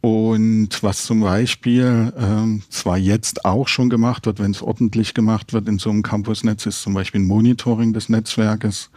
Und 0.00 0.68
was 0.82 1.04
zum 1.04 1.22
Beispiel 1.22 2.12
ähm, 2.16 2.62
zwar 2.68 2.98
jetzt 2.98 3.44
auch 3.44 3.66
schon 3.66 3.90
gemacht 3.90 4.26
wird, 4.26 4.38
wenn 4.38 4.52
es 4.52 4.62
ordentlich 4.62 5.12
gemacht 5.12 5.52
wird 5.52 5.68
in 5.68 5.80
so 5.80 5.90
einem 5.90 6.04
Campusnetz, 6.04 6.66
ist 6.66 6.82
zum 6.82 6.94
Beispiel 6.94 7.20
ein 7.20 7.26
Monitoring 7.26 7.92
des 7.92 8.08
Netzwerkes 8.08 8.90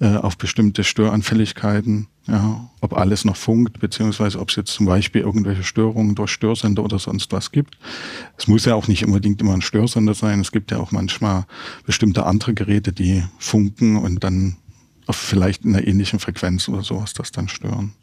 äh, 0.00 0.16
auf 0.16 0.36
bestimmte 0.36 0.84
Störanfälligkeiten, 0.84 2.08
ja, 2.26 2.68
ob 2.82 2.92
alles 2.92 3.24
noch 3.24 3.36
funkt, 3.36 3.80
beziehungsweise 3.80 4.38
ob 4.38 4.50
es 4.50 4.56
jetzt 4.56 4.74
zum 4.74 4.84
Beispiel 4.84 5.22
irgendwelche 5.22 5.62
Störungen 5.64 6.14
durch 6.14 6.32
Störsender 6.32 6.84
oder 6.84 6.98
sonst 6.98 7.32
was 7.32 7.50
gibt. 7.50 7.78
Es 8.36 8.46
muss 8.46 8.66
ja 8.66 8.74
auch 8.74 8.86
nicht 8.86 9.06
unbedingt 9.06 9.40
immer 9.40 9.54
ein 9.54 9.62
Störsender 9.62 10.12
sein. 10.12 10.40
Es 10.40 10.52
gibt 10.52 10.70
ja 10.70 10.78
auch 10.78 10.92
manchmal 10.92 11.46
bestimmte 11.86 12.26
andere 12.26 12.52
Geräte, 12.52 12.92
die 12.92 13.24
funken 13.38 13.96
und 13.96 14.22
dann 14.22 14.56
auf 15.06 15.16
vielleicht 15.16 15.64
in 15.64 15.74
einer 15.74 15.86
ähnlichen 15.86 16.18
Frequenz 16.18 16.68
oder 16.68 16.82
sowas 16.82 17.14
das 17.14 17.32
dann 17.32 17.48
stören. 17.48 17.94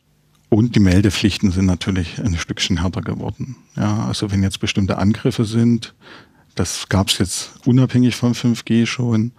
Und 0.54 0.76
die 0.76 0.82
Meldepflichten 0.82 1.52
sind 1.52 1.66
natürlich 1.66 2.22
ein 2.22 2.38
Stückchen 2.38 2.82
härter 2.82 3.02
geworden. 3.02 3.56
Ja, 3.78 4.06
also 4.08 4.32
wenn 4.32 4.44
jetzt 4.44 4.60
bestimmte 4.60 4.98
Angriffe 4.98 5.46
sind, 5.46 5.96
das 6.56 6.90
gab 6.90 7.08
es 7.08 7.20
jetzt 7.20 7.66
unabhängig 7.66 8.18
von 8.18 8.34
5G 8.34 8.86
schon, 8.86 9.32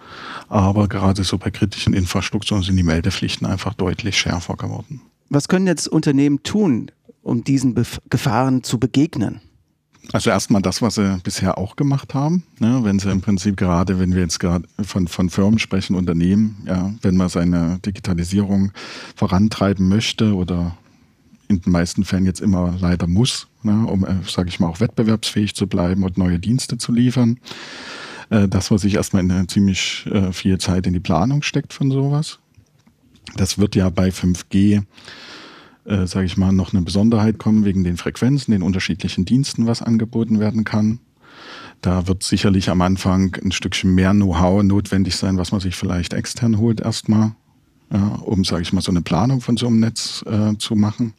aber 0.49 0.89
gerade 0.89 1.23
so 1.23 1.37
bei 1.37 1.51
kritischen 1.51 1.93
Infrastrukturen 1.93 2.63
sind 2.63 2.77
die 2.77 2.83
Meldepflichten 2.83 3.47
einfach 3.47 3.75
deutlich 3.75 4.17
schärfer 4.17 4.57
geworden. 4.57 5.03
Was 5.29 5.49
können 5.49 5.67
jetzt 5.67 5.87
Unternehmen 5.87 6.43
tun, 6.45 6.91
um 7.21 7.45
diesen 7.45 7.75
Bef 7.75 8.01
Gefahren 8.09 8.63
zu 8.63 8.81
begegnen? 8.81 9.43
Also 10.15 10.31
erstmal 10.31 10.63
das, 10.63 10.81
was 10.81 10.95
sie 10.95 11.21
bisher 11.23 11.59
auch 11.59 11.77
gemacht 11.77 12.15
haben. 12.15 12.43
Ne, 12.59 12.81
wenn 12.85 12.99
sie 12.99 13.11
im 13.11 13.21
Prinzip 13.21 13.59
gerade, 13.59 13.99
wenn 13.99 14.15
wir 14.15 14.23
jetzt 14.23 14.41
gerade 14.41 14.67
von, 14.83 15.09
von 15.09 15.29
Firmen 15.29 15.59
sprechen, 15.59 15.95
Unternehmen, 15.95 16.65
ja, 16.67 16.95
wenn 17.03 17.17
man 17.17 17.29
seine 17.29 17.81
Digitalisierung 17.85 18.73
vorantreiben 19.15 19.89
möchte 19.89 20.35
oder 20.35 20.75
in 21.53 21.61
den 21.61 21.73
meisten 21.73 22.05
Fällen 22.05 22.27
jetzt 22.27 22.41
immer 22.41 22.77
leider 22.81 23.07
muss, 23.07 23.49
ne, 23.63 23.87
um, 23.87 24.05
äh, 24.05 24.17
sage 24.27 24.49
ich 24.49 24.61
mal, 24.61 24.69
auch 24.69 24.81
wettbewerbsfähig 24.81 25.55
zu 25.55 25.67
bleiben 25.67 26.05
und 26.05 26.19
neue 26.19 26.39
Dienste 26.39 26.79
zu 26.79 26.93
liefern. 26.93 27.39
Äh, 28.31 28.49
das, 28.49 28.71
was 28.71 28.83
sich 28.83 28.95
erstmal 28.95 29.23
in 29.23 29.49
ziemlich 29.49 30.07
äh, 30.11 30.33
viel 30.33 30.59
Zeit 30.59 30.87
in 30.87 30.93
die 30.93 31.01
Planung 31.01 31.43
steckt 31.43 31.73
von 31.73 31.91
sowas. 31.91 32.39
Das 33.37 33.59
wird 33.59 33.77
ja 33.77 33.89
bei 33.91 34.09
5G, 34.09 34.83
äh, 35.85 36.07
sage 36.07 36.27
ich 36.27 36.37
mal, 36.37 36.53
noch 36.53 36.73
eine 36.73 36.83
Besonderheit 36.83 37.39
kommen 37.39 37.65
wegen 37.65 37.85
den 37.85 37.97
Frequenzen, 37.97 38.53
den 38.53 38.63
unterschiedlichen 38.63 39.25
Diensten, 39.25 39.67
was 39.67 39.83
angeboten 39.83 40.41
werden 40.41 40.65
kann. 40.65 41.01
Da 41.83 42.07
wird 42.07 42.23
sicherlich 42.23 42.71
am 42.71 42.81
Anfang 42.81 43.37
ein 43.43 43.53
Stückchen 43.53 43.95
mehr 43.95 44.13
Know-how 44.13 44.63
notwendig 44.63 45.17
sein, 45.17 45.37
was 45.37 45.51
man 45.51 45.61
sich 45.61 45.75
vielleicht 45.75 46.13
extern 46.13 46.59
holt 46.59 46.81
erstmal, 46.81 47.33
ja, 47.93 48.07
um, 48.25 48.45
sage 48.45 48.63
ich 48.63 48.73
mal, 48.73 48.81
so 48.81 48.93
eine 48.93 49.03
Planung 49.03 49.41
von 49.41 49.57
so 49.57 49.67
einem 49.67 49.81
Netz 49.81 50.25
äh, 50.27 50.57
zu 50.59 50.77
machen. 50.77 51.15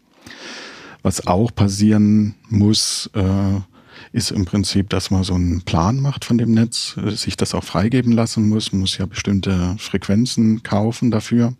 Was 1.01 1.27
auch 1.27 1.53
passieren 1.53 2.35
muss, 2.49 3.09
äh, 3.13 3.59
ist 4.11 4.31
im 4.31 4.45
Prinzip, 4.45 4.89
dass 4.89 5.11
man 5.11 5.23
so 5.23 5.33
einen 5.33 5.61
Plan 5.63 5.99
macht 5.99 6.25
von 6.25 6.37
dem 6.37 6.53
Netz, 6.53 6.95
äh, 6.97 7.11
sich 7.11 7.35
das 7.35 7.53
auch 7.53 7.63
freigeben 7.63 8.11
lassen 8.11 8.47
muss. 8.47 8.71
Man 8.71 8.81
muss 8.81 8.97
ja 8.97 9.05
bestimmte 9.05 9.75
Frequenzen 9.79 10.63
kaufen 10.63 11.11
dafür. 11.11 11.53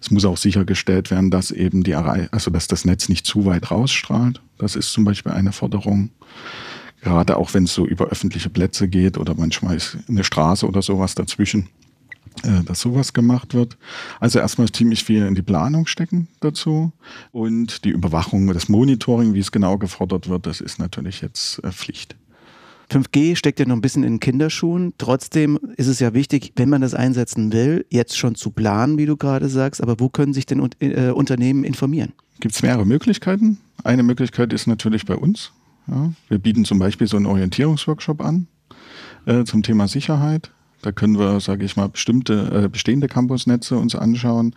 Es 0.00 0.10
muss 0.10 0.24
auch 0.24 0.38
sichergestellt 0.38 1.10
werden, 1.10 1.30
dass 1.30 1.50
eben 1.50 1.82
die 1.82 1.94
also 1.94 2.50
dass 2.50 2.68
das 2.68 2.84
Netz 2.84 3.08
nicht 3.08 3.26
zu 3.26 3.44
weit 3.44 3.70
rausstrahlt. 3.70 4.40
Das 4.56 4.76
ist 4.76 4.92
zum 4.92 5.04
Beispiel 5.04 5.32
eine 5.32 5.52
Forderung. 5.52 6.10
Gerade 7.02 7.36
auch 7.36 7.54
wenn 7.54 7.64
es 7.64 7.74
so 7.74 7.86
über 7.86 8.06
öffentliche 8.06 8.50
Plätze 8.50 8.88
geht 8.88 9.18
oder 9.18 9.34
manchmal 9.34 9.76
ist 9.76 9.98
eine 10.08 10.24
Straße 10.24 10.66
oder 10.66 10.82
sowas 10.82 11.14
dazwischen. 11.14 11.68
Äh, 12.42 12.64
dass 12.64 12.80
sowas 12.80 13.12
gemacht 13.12 13.54
wird. 13.54 13.76
Also 14.18 14.38
erstmal 14.38 14.68
ziemlich 14.70 15.04
viel 15.04 15.26
in 15.26 15.34
die 15.34 15.42
Planung 15.42 15.86
stecken 15.86 16.28
dazu 16.40 16.92
und 17.32 17.84
die 17.84 17.90
Überwachung, 17.90 18.46
das 18.48 18.68
Monitoring, 18.68 19.34
wie 19.34 19.40
es 19.40 19.52
genau 19.52 19.76
gefordert 19.76 20.28
wird, 20.28 20.46
das 20.46 20.60
ist 20.60 20.78
natürlich 20.78 21.20
jetzt 21.20 21.62
äh, 21.64 21.70
Pflicht. 21.70 22.16
5G 22.90 23.36
steckt 23.36 23.60
ja 23.60 23.66
noch 23.66 23.76
ein 23.76 23.80
bisschen 23.80 24.02
in 24.02 24.18
Kinderschuhen. 24.18 24.94
Trotzdem 24.98 25.58
ist 25.76 25.86
es 25.86 26.00
ja 26.00 26.12
wichtig, 26.12 26.52
wenn 26.56 26.68
man 26.68 26.80
das 26.80 26.94
einsetzen 26.94 27.52
will, 27.52 27.86
jetzt 27.88 28.18
schon 28.18 28.34
zu 28.34 28.50
planen, 28.50 28.98
wie 28.98 29.06
du 29.06 29.16
gerade 29.16 29.48
sagst. 29.48 29.80
Aber 29.80 30.00
wo 30.00 30.08
können 30.08 30.32
sich 30.32 30.46
denn 30.46 30.68
äh, 30.80 31.10
Unternehmen 31.10 31.62
informieren? 31.62 32.12
Gibt 32.40 32.54
es 32.54 32.62
mehrere 32.62 32.86
Möglichkeiten. 32.86 33.58
Eine 33.84 34.02
Möglichkeit 34.02 34.52
ist 34.52 34.66
natürlich 34.66 35.04
bei 35.04 35.14
uns. 35.14 35.52
Ja, 35.86 36.12
wir 36.28 36.38
bieten 36.38 36.64
zum 36.64 36.78
Beispiel 36.78 37.06
so 37.06 37.16
einen 37.16 37.26
Orientierungsworkshop 37.26 38.20
an 38.20 38.48
äh, 39.26 39.44
zum 39.44 39.62
Thema 39.62 39.86
Sicherheit. 39.86 40.50
Da 40.82 40.92
können 40.92 41.18
wir, 41.18 41.40
sage 41.40 41.64
ich 41.64 41.76
mal, 41.76 41.88
bestimmte 41.88 42.64
äh, 42.64 42.68
bestehende 42.68 43.08
Campusnetze 43.08 43.76
uns 43.76 43.94
anschauen, 43.94 44.54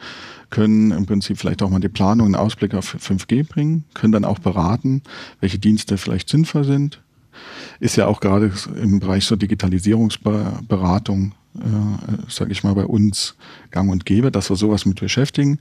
können 0.49 0.91
im 0.91 1.05
Prinzip 1.05 1.37
vielleicht 1.37 1.61
auch 1.61 1.69
mal 1.69 1.79
die 1.79 1.89
Planung, 1.89 2.27
einen 2.27 2.35
Ausblick 2.35 2.73
auf 2.73 2.95
5G 2.95 3.47
bringen, 3.47 3.83
können 3.93 4.13
dann 4.13 4.25
auch 4.25 4.39
beraten, 4.39 5.01
welche 5.41 5.59
Dienste 5.59 5.97
vielleicht 5.97 6.29
sinnvoll 6.29 6.63
sind. 6.63 7.01
Ist 7.79 7.95
ja 7.95 8.07
auch 8.07 8.19
gerade 8.19 8.51
im 8.81 8.99
Bereich 8.99 9.25
so 9.25 9.35
Digitalisierungsberatung, 9.35 11.33
äh, 11.55 12.29
sage 12.29 12.51
ich 12.51 12.63
mal, 12.63 12.75
bei 12.75 12.85
uns 12.85 13.35
gang 13.71 13.91
und 13.91 14.05
gäbe, 14.05 14.31
dass 14.31 14.49
wir 14.49 14.55
sowas 14.55 14.85
mit 14.85 14.99
beschäftigen. 14.99 15.59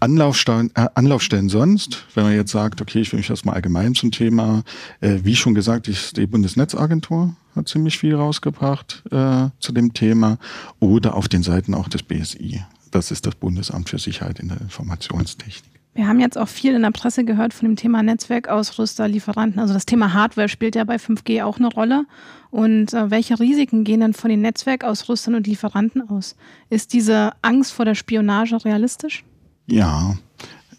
Anlaufstellen, 0.00 0.70
äh, 0.74 0.88
Anlaufstellen 0.94 1.48
sonst, 1.48 2.06
wenn 2.14 2.24
man 2.24 2.34
jetzt 2.34 2.52
sagt, 2.52 2.80
okay, 2.80 3.00
ich 3.00 3.12
will 3.12 3.18
mich 3.18 3.30
erstmal 3.30 3.54
allgemein 3.54 3.94
zum 3.94 4.10
Thema, 4.10 4.62
äh, 5.00 5.20
wie 5.22 5.36
schon 5.36 5.54
gesagt, 5.54 5.88
ist 5.88 6.16
die 6.16 6.26
Bundesnetzagentur 6.26 7.34
hat 7.56 7.68
ziemlich 7.68 7.98
viel 7.98 8.14
rausgebracht 8.14 9.02
äh, 9.10 9.48
zu 9.58 9.72
dem 9.72 9.94
Thema 9.94 10.38
oder 10.78 11.14
auf 11.14 11.28
den 11.28 11.42
Seiten 11.42 11.74
auch 11.74 11.88
des 11.88 12.02
BSI. 12.02 12.62
Das 12.90 13.10
ist 13.10 13.26
das 13.26 13.34
Bundesamt 13.34 13.88
für 13.88 13.98
Sicherheit 13.98 14.38
in 14.38 14.48
der 14.48 14.60
Informationstechnik. 14.60 15.72
Wir 15.94 16.06
haben 16.06 16.20
jetzt 16.20 16.36
auch 16.36 16.48
viel 16.48 16.74
in 16.74 16.82
der 16.82 16.90
Presse 16.90 17.24
gehört 17.24 17.54
von 17.54 17.68
dem 17.68 17.76
Thema 17.76 18.02
Netzwerkausrüster, 18.02 19.08
Lieferanten. 19.08 19.58
Also 19.58 19.72
das 19.72 19.86
Thema 19.86 20.12
Hardware 20.12 20.48
spielt 20.48 20.76
ja 20.76 20.84
bei 20.84 20.96
5G 20.96 21.42
auch 21.42 21.56
eine 21.56 21.68
Rolle. 21.68 22.04
Und 22.50 22.92
äh, 22.92 23.10
welche 23.10 23.40
Risiken 23.40 23.84
gehen 23.84 24.00
denn 24.00 24.12
von 24.12 24.28
den 24.28 24.42
Netzwerkausrüstern 24.42 25.34
und 25.34 25.46
Lieferanten 25.46 26.06
aus? 26.08 26.36
Ist 26.68 26.92
diese 26.92 27.32
Angst 27.40 27.72
vor 27.72 27.86
der 27.86 27.94
Spionage 27.94 28.62
realistisch? 28.62 29.24
Ja, 29.66 30.16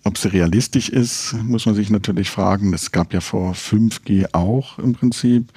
ob 0.04 0.18
sie 0.18 0.32
realistisch 0.32 0.90
ist, 0.90 1.36
muss 1.44 1.66
man 1.66 1.76
sich 1.76 1.90
natürlich 1.90 2.30
fragen. 2.30 2.74
Es 2.74 2.92
gab 2.92 3.14
ja 3.14 3.20
vor 3.20 3.54
5G 3.54 4.34
auch 4.34 4.80
im 4.80 4.94
Prinzip 4.94 5.52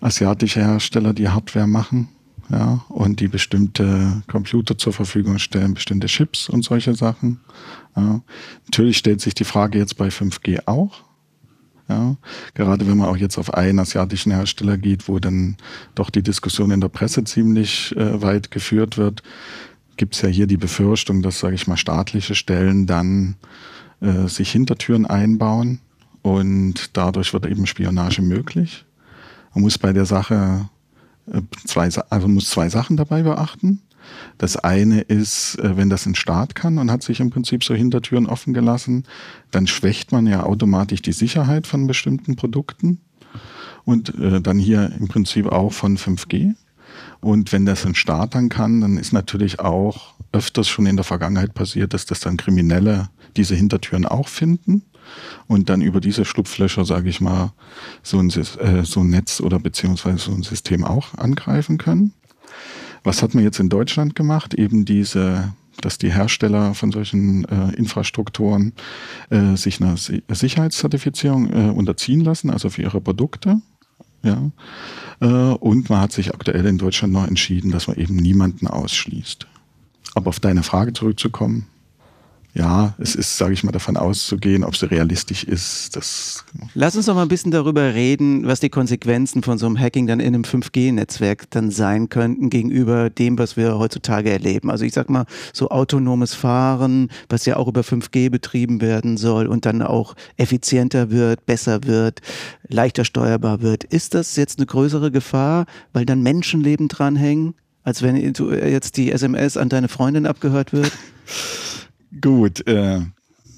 asiatische 0.00 0.60
Hersteller, 0.60 1.12
die 1.12 1.28
Hardware 1.28 1.66
machen. 1.66 2.08
Ja, 2.50 2.84
und 2.90 3.20
die 3.20 3.28
bestimmte 3.28 4.22
Computer 4.26 4.76
zur 4.76 4.92
Verfügung 4.92 5.38
stellen, 5.38 5.74
bestimmte 5.74 6.08
Chips 6.08 6.50
und 6.50 6.62
solche 6.62 6.94
Sachen. 6.94 7.40
Ja. 7.96 8.20
Natürlich 8.66 8.98
stellt 8.98 9.22
sich 9.22 9.34
die 9.34 9.44
Frage 9.44 9.78
jetzt 9.78 9.96
bei 9.96 10.08
5G 10.08 10.66
auch. 10.66 11.02
Ja, 11.88 12.16
gerade 12.54 12.86
wenn 12.86 12.98
man 12.98 13.08
auch 13.08 13.16
jetzt 13.16 13.38
auf 13.38 13.52
einen 13.52 13.78
asiatischen 13.78 14.32
Hersteller 14.32 14.78
geht, 14.78 15.08
wo 15.08 15.18
dann 15.18 15.56
doch 15.94 16.10
die 16.10 16.22
Diskussion 16.22 16.70
in 16.70 16.80
der 16.80 16.88
Presse 16.88 17.24
ziemlich 17.24 17.94
äh, 17.96 18.22
weit 18.22 18.50
geführt 18.50 18.96
wird, 18.96 19.22
gibt 19.96 20.14
es 20.14 20.22
ja 20.22 20.28
hier 20.28 20.46
die 20.46 20.56
Befürchtung, 20.56 21.22
dass, 21.22 21.40
sage 21.40 21.54
ich 21.54 21.66
mal, 21.66 21.76
staatliche 21.76 22.34
Stellen 22.34 22.86
dann 22.86 23.36
äh, 24.00 24.28
sich 24.28 24.50
Hintertüren 24.50 25.06
einbauen 25.06 25.80
und 26.22 26.96
dadurch 26.96 27.32
wird 27.32 27.46
eben 27.46 27.66
Spionage 27.66 28.22
möglich. 28.22 28.84
Man 29.54 29.62
muss 29.62 29.78
bei 29.78 29.92
der 29.92 30.06
Sache 30.06 30.68
äh, 31.30 31.40
zwei, 31.66 31.88
also 32.10 32.28
muss 32.28 32.50
zwei 32.50 32.68
Sachen 32.68 32.96
dabei 32.96 33.22
beachten. 33.22 33.80
Das 34.38 34.56
eine 34.56 35.00
ist, 35.00 35.58
äh, 35.58 35.76
wenn 35.76 35.90
das 35.90 36.06
ein 36.06 36.14
Staat 36.14 36.54
kann 36.54 36.78
und 36.78 36.90
hat 36.90 37.02
sich 37.02 37.20
im 37.20 37.30
Prinzip 37.30 37.64
so 37.64 37.74
Hintertüren 37.74 38.26
offen 38.26 38.54
gelassen, 38.54 39.04
dann 39.50 39.66
schwächt 39.66 40.12
man 40.12 40.26
ja 40.26 40.42
automatisch 40.42 41.02
die 41.02 41.12
Sicherheit 41.12 41.66
von 41.66 41.86
bestimmten 41.86 42.36
Produkten 42.36 43.00
und 43.84 44.18
äh, 44.18 44.40
dann 44.40 44.58
hier 44.58 44.92
im 44.98 45.08
Prinzip 45.08 45.46
auch 45.46 45.72
von 45.72 45.96
5G. 45.96 46.54
Und 47.24 47.52
wenn 47.52 47.64
das 47.64 47.86
ein 47.86 47.94
Staat 47.94 48.34
dann 48.34 48.50
kann, 48.50 48.82
dann 48.82 48.98
ist 48.98 49.14
natürlich 49.14 49.58
auch 49.58 50.12
öfters 50.32 50.68
schon 50.68 50.84
in 50.84 50.96
der 50.96 51.06
Vergangenheit 51.06 51.54
passiert, 51.54 51.94
dass 51.94 52.04
das 52.04 52.20
dann 52.20 52.36
Kriminelle 52.36 53.08
diese 53.34 53.54
Hintertüren 53.54 54.04
auch 54.04 54.28
finden 54.28 54.82
und 55.46 55.70
dann 55.70 55.80
über 55.80 56.02
diese 56.02 56.26
Schlupflöcher, 56.26 56.84
sage 56.84 57.08
ich 57.08 57.22
mal, 57.22 57.54
so 58.02 58.18
ein, 58.18 58.28
äh, 58.28 58.84
so 58.84 59.00
ein 59.00 59.08
Netz 59.08 59.40
oder 59.40 59.58
beziehungsweise 59.58 60.18
so 60.18 60.32
ein 60.32 60.42
System 60.42 60.84
auch 60.84 61.14
angreifen 61.14 61.78
können. 61.78 62.12
Was 63.04 63.22
hat 63.22 63.34
man 63.34 63.42
jetzt 63.42 63.58
in 63.58 63.70
Deutschland 63.70 64.14
gemacht? 64.14 64.52
Eben 64.52 64.84
diese 64.84 65.54
dass 65.80 65.98
die 65.98 66.12
Hersteller 66.12 66.74
von 66.74 66.92
solchen 66.92 67.44
äh, 67.46 67.74
Infrastrukturen 67.74 68.74
äh, 69.30 69.56
sich 69.56 69.80
einer 69.80 69.96
Sicherheitszertifizierung 69.96 71.50
äh, 71.50 71.70
unterziehen 71.70 72.20
lassen, 72.20 72.50
also 72.50 72.70
für 72.70 72.82
ihre 72.82 73.00
Produkte. 73.00 73.60
Ja. 74.24 74.50
Äh, 75.20 75.26
und 75.26 75.88
man 75.90 76.00
hat 76.00 76.12
sich 76.12 76.34
aktuell 76.34 76.66
in 76.66 76.78
Deutschland 76.78 77.12
noch 77.12 77.26
entschieden, 77.28 77.70
dass 77.70 77.86
man 77.86 77.96
eben 77.96 78.16
niemanden 78.16 78.66
ausschließt. 78.66 79.46
Aber 80.14 80.28
auf 80.28 80.40
deine 80.40 80.62
Frage 80.62 80.92
zurückzukommen, 80.92 81.66
ja, 82.56 82.94
es 82.98 83.16
ist, 83.16 83.36
sage 83.36 83.52
ich 83.52 83.64
mal, 83.64 83.72
davon 83.72 83.96
auszugehen, 83.96 84.62
ob 84.62 84.76
sie 84.76 84.88
realistisch 84.88 85.42
ist. 85.42 85.96
Das 85.96 86.44
Lass 86.74 86.94
uns 86.94 87.06
doch 87.06 87.16
mal 87.16 87.22
ein 87.22 87.28
bisschen 87.28 87.50
darüber 87.50 87.94
reden, 87.94 88.46
was 88.46 88.60
die 88.60 88.68
Konsequenzen 88.68 89.42
von 89.42 89.58
so 89.58 89.66
einem 89.66 89.76
Hacking 89.76 90.06
dann 90.06 90.20
in 90.20 90.34
einem 90.34 90.44
5G-Netzwerk 90.44 91.50
dann 91.50 91.72
sein 91.72 92.08
könnten 92.10 92.50
gegenüber 92.50 93.10
dem, 93.10 93.38
was 93.38 93.56
wir 93.56 93.76
heutzutage 93.76 94.30
erleben. 94.30 94.70
Also 94.70 94.84
ich 94.84 94.92
sag 94.92 95.10
mal, 95.10 95.26
so 95.52 95.70
autonomes 95.70 96.34
Fahren, 96.34 97.10
was 97.28 97.44
ja 97.44 97.56
auch 97.56 97.66
über 97.66 97.80
5G 97.80 98.30
betrieben 98.30 98.80
werden 98.80 99.16
soll 99.16 99.48
und 99.48 99.66
dann 99.66 99.82
auch 99.82 100.14
effizienter 100.36 101.10
wird, 101.10 101.46
besser 101.46 101.82
wird, 101.82 102.20
leichter 102.68 103.04
steuerbar 103.04 103.62
wird. 103.62 103.82
Ist 103.82 104.14
das 104.14 104.36
jetzt 104.36 104.60
eine 104.60 104.66
größere 104.66 105.10
Gefahr, 105.10 105.66
weil 105.92 106.06
dann 106.06 106.22
Menschenleben 106.22 106.86
dranhängen, 106.86 107.54
als 107.82 108.02
wenn 108.02 108.16
jetzt 108.16 108.96
die 108.96 109.10
SMS 109.10 109.56
an 109.56 109.70
deine 109.70 109.88
Freundin 109.88 110.24
abgehört 110.24 110.72
wird? 110.72 110.92
Gut, 112.20 112.66
äh, 112.66 113.00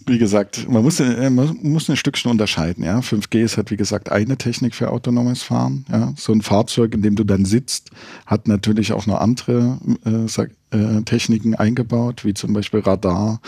wie 0.06 0.18
gesagt, 0.18 0.68
man 0.70 0.82
muss, 0.82 1.00
äh, 1.00 1.30
man 1.30 1.58
muss 1.62 1.90
ein 1.90 1.96
Stückchen 1.96 2.30
unterscheiden. 2.30 2.84
Ja? 2.84 3.00
5G 3.00 3.42
ist 3.42 3.56
halt, 3.56 3.70
wie 3.70 3.76
gesagt, 3.76 4.10
eine 4.10 4.36
Technik 4.36 4.74
für 4.74 4.90
autonomes 4.90 5.42
Fahren. 5.42 5.84
Ja? 5.90 6.14
So 6.16 6.32
ein 6.32 6.42
Fahrzeug, 6.42 6.94
in 6.94 7.02
dem 7.02 7.16
du 7.16 7.24
dann 7.24 7.44
sitzt, 7.44 7.90
hat 8.24 8.46
natürlich 8.46 8.92
auch 8.92 9.06
noch 9.06 9.20
andere 9.20 9.78
äh, 10.04 10.76
äh, 10.76 11.02
Techniken 11.02 11.54
eingebaut, 11.56 12.24
wie 12.24 12.34
zum 12.34 12.52
Beispiel 12.52 12.80
Radar. 12.80 13.40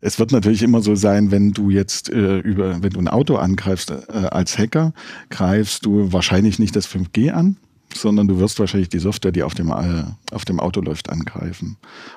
Es 0.00 0.18
wird 0.18 0.32
natürlich 0.32 0.62
immer 0.62 0.80
so 0.80 0.94
sein, 0.94 1.30
wenn 1.30 1.52
du 1.52 1.68
jetzt 1.68 2.08
äh, 2.08 2.38
über, 2.38 2.82
wenn 2.82 2.90
du 2.90 3.00
ein 3.00 3.08
Auto 3.08 3.36
angreifst 3.36 3.90
äh, 3.90 4.12
als 4.12 4.56
Hacker, 4.56 4.94
greifst 5.28 5.84
du 5.84 6.12
wahrscheinlich 6.12 6.58
nicht 6.58 6.74
das 6.74 6.88
5G 6.88 7.32
an, 7.32 7.56
sondern 7.94 8.28
du 8.28 8.38
wirst 8.38 8.58
wahrscheinlich 8.58 8.88
die 8.88 8.98
Software, 8.98 9.32
die 9.32 9.42
auf 9.42 9.54
dem, 9.54 9.70
äh, 9.70 10.04
auf 10.32 10.44
dem 10.44 10.60
Auto 10.60 10.80
läuft, 10.80 11.10
angreifen. 11.10 11.76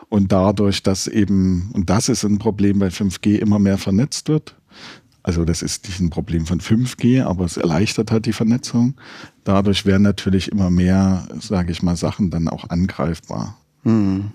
Und 0.10 0.32
dadurch, 0.32 0.84
dass 0.84 1.08
eben, 1.08 1.72
und 1.74 1.90
das 1.90 2.10
ist 2.10 2.24
ein 2.24 2.40
Problem, 2.40 2.80
weil 2.80 2.90
5G 2.90 3.38
immer 3.38 3.60
mehr 3.60 3.78
vernetzt 3.78 4.30
wird, 4.30 4.56
also 5.24 5.46
das 5.46 5.62
ist 5.62 5.88
nicht 5.88 6.02
ein 6.02 6.10
Problem 6.10 6.46
von 6.46 6.60
5G, 6.60 7.24
aber 7.24 7.46
es 7.46 7.56
erleichtert 7.56 8.12
halt 8.12 8.26
die 8.26 8.34
Vernetzung. 8.34 8.96
Dadurch 9.46 9.86
werden 9.86 10.02
natürlich 10.02 10.52
immer 10.52 10.70
mehr, 10.70 11.28
sage 11.40 11.72
ich 11.72 11.82
mal, 11.82 11.96
Sachen 11.96 12.30
dann 12.30 12.50
auch 12.50 12.70
angreifbar. 12.70 13.58
Mhm. 13.84 14.32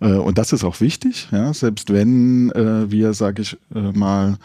Und 0.00 0.38
das 0.38 0.52
ist 0.52 0.64
auch 0.64 0.80
wichtig, 0.80 1.28
ja, 1.30 1.54
selbst 1.54 1.92
wenn 1.92 2.50
äh, 2.52 2.90
wir, 2.90 3.14
sage 3.14 3.42
ich 3.42 3.56
äh, 3.74 3.92
mal, 3.92 4.36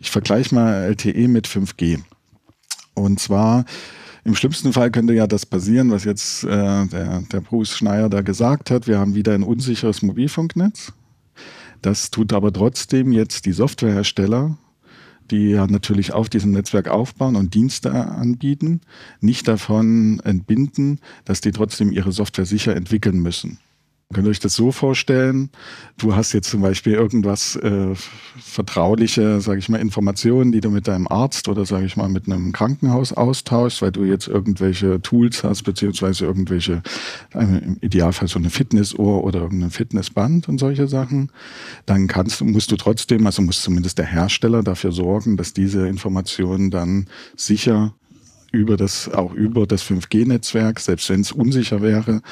ich 0.00 0.10
vergleiche 0.10 0.54
mal 0.54 0.84
LTE 0.84 1.28
mit 1.28 1.46
5G. 1.46 2.00
Und 2.94 3.20
zwar 3.20 3.64
im 4.26 4.34
schlimmsten 4.34 4.72
Fall 4.72 4.90
könnte 4.90 5.14
ja 5.14 5.28
das 5.28 5.46
passieren, 5.46 5.90
was 5.92 6.02
jetzt 6.02 6.42
äh, 6.42 6.86
der, 6.86 7.22
der 7.32 7.40
Bruce 7.40 7.76
Schneier 7.76 8.08
da 8.08 8.22
gesagt 8.22 8.72
hat. 8.72 8.88
Wir 8.88 8.98
haben 8.98 9.14
wieder 9.14 9.34
ein 9.34 9.44
unsicheres 9.44 10.02
Mobilfunknetz. 10.02 10.92
Das 11.80 12.10
tut 12.10 12.32
aber 12.32 12.52
trotzdem 12.52 13.12
jetzt 13.12 13.46
die 13.46 13.52
Softwarehersteller, 13.52 14.58
die 15.30 15.50
ja 15.50 15.68
natürlich 15.68 16.12
auf 16.12 16.28
diesem 16.28 16.50
Netzwerk 16.50 16.88
aufbauen 16.88 17.36
und 17.36 17.54
Dienste 17.54 17.92
anbieten, 17.92 18.80
nicht 19.20 19.46
davon 19.46 20.20
entbinden, 20.24 20.98
dass 21.24 21.40
die 21.40 21.52
trotzdem 21.52 21.92
ihre 21.92 22.10
Software 22.10 22.46
sicher 22.46 22.74
entwickeln 22.74 23.20
müssen. 23.20 23.58
Könnt 24.14 24.28
ihr 24.28 24.30
euch 24.30 24.38
das 24.38 24.54
so 24.54 24.70
vorstellen? 24.70 25.50
Du 25.98 26.14
hast 26.14 26.32
jetzt 26.32 26.48
zum 26.48 26.62
Beispiel 26.62 26.92
irgendwas 26.92 27.56
äh, 27.56 27.92
vertrauliche, 28.38 29.40
sage 29.40 29.58
ich 29.58 29.68
mal, 29.68 29.80
Informationen, 29.80 30.52
die 30.52 30.60
du 30.60 30.70
mit 30.70 30.86
deinem 30.86 31.08
Arzt 31.08 31.48
oder 31.48 31.66
sage 31.66 31.86
ich 31.86 31.96
mal 31.96 32.08
mit 32.08 32.26
einem 32.26 32.52
Krankenhaus 32.52 33.12
austauschst, 33.12 33.82
weil 33.82 33.90
du 33.90 34.04
jetzt 34.04 34.28
irgendwelche 34.28 35.02
Tools 35.02 35.42
hast 35.42 35.64
beziehungsweise 35.64 36.24
irgendwelche 36.24 36.82
im 37.34 37.78
Idealfall 37.80 38.28
so 38.28 38.38
eine 38.38 38.50
Fitnessuhr 38.50 39.24
oder 39.24 39.40
irgendein 39.40 39.70
Fitnessband 39.70 40.48
und 40.48 40.58
solche 40.58 40.86
Sachen. 40.86 41.32
Dann 41.84 42.06
kannst 42.06 42.40
musst 42.42 42.70
du 42.70 42.76
trotzdem, 42.76 43.26
also 43.26 43.42
muss 43.42 43.60
zumindest 43.60 43.98
der 43.98 44.06
Hersteller 44.06 44.62
dafür 44.62 44.92
sorgen, 44.92 45.36
dass 45.36 45.52
diese 45.52 45.88
Informationen 45.88 46.70
dann 46.70 47.06
sicher 47.34 47.92
über 48.56 48.76
das, 48.76 49.08
auch 49.08 49.32
über 49.32 49.66
das 49.66 49.84
5G-Netzwerk, 49.84 50.80
selbst 50.80 51.08
wenn 51.10 51.20
es 51.20 51.32
unsicher 51.32 51.82
wäre, 51.82 52.22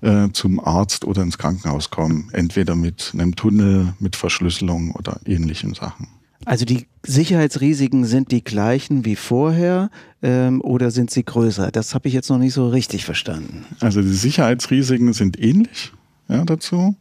äh, 0.00 0.28
zum 0.32 0.58
Arzt 0.58 1.04
oder 1.04 1.22
ins 1.22 1.38
Krankenhaus 1.38 1.90
kommen. 1.90 2.30
Entweder 2.32 2.74
mit 2.74 3.12
einem 3.14 3.36
Tunnel, 3.36 3.94
mit 4.00 4.16
Verschlüsselung 4.16 4.92
oder 4.92 5.20
ähnlichen 5.24 5.74
Sachen. 5.74 6.08
Also 6.44 6.64
die 6.64 6.86
Sicherheitsrisiken 7.02 8.04
sind 8.04 8.30
die 8.30 8.44
gleichen 8.44 9.04
wie 9.04 9.16
vorher 9.16 9.90
ähm, 10.22 10.60
oder 10.60 10.90
sind 10.90 11.10
sie 11.10 11.24
größer? 11.24 11.70
Das 11.70 11.94
habe 11.94 12.08
ich 12.08 12.14
jetzt 12.14 12.28
noch 12.28 12.38
nicht 12.38 12.52
so 12.52 12.68
richtig 12.68 13.04
verstanden. 13.04 13.64
Also 13.80 14.02
die 14.02 14.08
Sicherheitsrisiken 14.12 15.12
sind 15.12 15.40
ähnlich 15.40 15.92
ja, 16.28 16.44
dazu. 16.44 16.96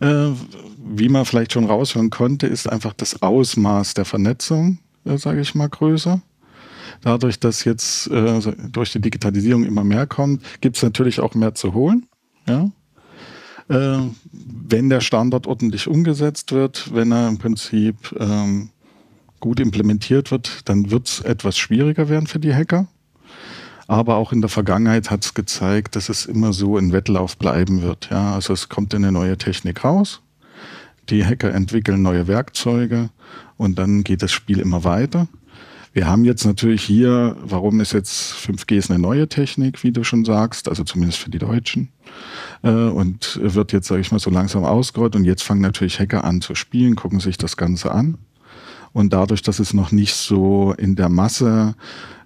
Äh, 0.00 0.30
wie 0.84 1.08
man 1.08 1.24
vielleicht 1.24 1.52
schon 1.52 1.66
raushören 1.66 2.10
konnte, 2.10 2.46
ist 2.46 2.68
einfach 2.68 2.92
das 2.94 3.22
Ausmaß 3.22 3.94
der 3.94 4.04
Vernetzung, 4.04 4.78
äh, 5.04 5.18
sage 5.18 5.40
ich 5.40 5.54
mal, 5.54 5.68
größer. 5.68 6.20
Dadurch, 7.02 7.40
dass 7.40 7.64
jetzt 7.64 8.08
äh, 8.08 8.40
durch 8.70 8.92
die 8.92 9.00
Digitalisierung 9.00 9.64
immer 9.64 9.84
mehr 9.84 10.06
kommt, 10.06 10.42
gibt 10.60 10.76
es 10.76 10.82
natürlich 10.82 11.20
auch 11.20 11.34
mehr 11.34 11.54
zu 11.54 11.74
holen. 11.74 12.06
Ja? 12.46 12.70
Äh, 13.68 14.10
wenn 14.32 14.90
der 14.90 15.00
Standard 15.00 15.46
ordentlich 15.46 15.86
umgesetzt 15.86 16.52
wird, 16.52 16.94
wenn 16.94 17.12
er 17.12 17.28
im 17.28 17.38
Prinzip 17.38 18.14
ähm, 18.18 18.70
gut 19.38 19.60
implementiert 19.60 20.30
wird, 20.30 20.68
dann 20.68 20.90
wird 20.90 21.08
es 21.08 21.20
etwas 21.20 21.56
schwieriger 21.56 22.08
werden 22.08 22.26
für 22.26 22.38
die 22.38 22.54
Hacker. 22.54 22.88
Aber 23.86 24.16
auch 24.16 24.32
in 24.32 24.40
der 24.40 24.50
Vergangenheit 24.50 25.10
hat 25.10 25.24
es 25.24 25.34
gezeigt, 25.34 25.96
dass 25.96 26.08
es 26.08 26.26
immer 26.26 26.52
so 26.52 26.76
ein 26.76 26.92
Wettlauf 26.92 27.36
bleiben 27.36 27.82
wird. 27.82 28.08
Ja? 28.10 28.34
Also 28.34 28.52
es 28.52 28.68
kommt 28.68 28.94
eine 28.94 29.10
neue 29.10 29.36
Technik 29.36 29.84
raus, 29.84 30.20
die 31.08 31.24
Hacker 31.24 31.52
entwickeln 31.52 32.02
neue 32.02 32.28
Werkzeuge 32.28 33.10
und 33.56 33.78
dann 33.78 34.04
geht 34.04 34.22
das 34.22 34.32
Spiel 34.32 34.60
immer 34.60 34.84
weiter. 34.84 35.28
Wir 35.92 36.06
haben 36.06 36.24
jetzt 36.24 36.44
natürlich 36.44 36.82
hier, 36.82 37.36
warum 37.42 37.80
ist 37.80 37.92
jetzt 37.92 38.32
5G 38.34 38.76
ist 38.76 38.90
eine 38.90 39.00
neue 39.00 39.28
Technik, 39.28 39.82
wie 39.82 39.90
du 39.90 40.04
schon 40.04 40.24
sagst, 40.24 40.68
also 40.68 40.84
zumindest 40.84 41.18
für 41.18 41.30
die 41.30 41.38
Deutschen. 41.38 41.88
Äh, 42.62 42.70
und 42.70 43.40
wird 43.42 43.72
jetzt, 43.72 43.88
sage 43.88 44.00
ich 44.00 44.12
mal, 44.12 44.20
so 44.20 44.30
langsam 44.30 44.64
ausgerollt. 44.64 45.16
Und 45.16 45.24
jetzt 45.24 45.42
fangen 45.42 45.60
natürlich 45.60 45.98
Hacker 45.98 46.22
an 46.22 46.40
zu 46.40 46.54
spielen, 46.54 46.94
gucken 46.94 47.18
sich 47.18 47.38
das 47.38 47.56
Ganze 47.56 47.90
an. 47.90 48.18
Und 48.92 49.12
dadurch, 49.12 49.42
dass 49.42 49.58
es 49.58 49.74
noch 49.74 49.90
nicht 49.90 50.14
so 50.14 50.74
in 50.76 50.94
der 50.96 51.08
Masse, 51.08 51.74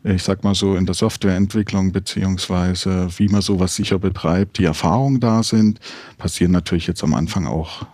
ich 0.03 0.22
sag 0.22 0.44
mal 0.44 0.55
so 0.55 0.77
in 0.77 0.87
der 0.87 0.94
Softwareentwicklung 0.94 1.92
beziehungsweise 1.92 3.09
wie 3.16 3.29
man 3.29 3.42
sowas 3.42 3.74
sicher 3.74 3.98
betreibt, 3.98 4.59
die 4.59 4.64
Erfahrungen 4.64 5.20
da 5.20 5.42
sind, 5.42 5.81
passieren 6.18 6.53
natürlich 6.53 6.87
jetzt 6.87 7.03
am 7.03 7.14
Anfang 7.14 7.46
auch 7.46 7.87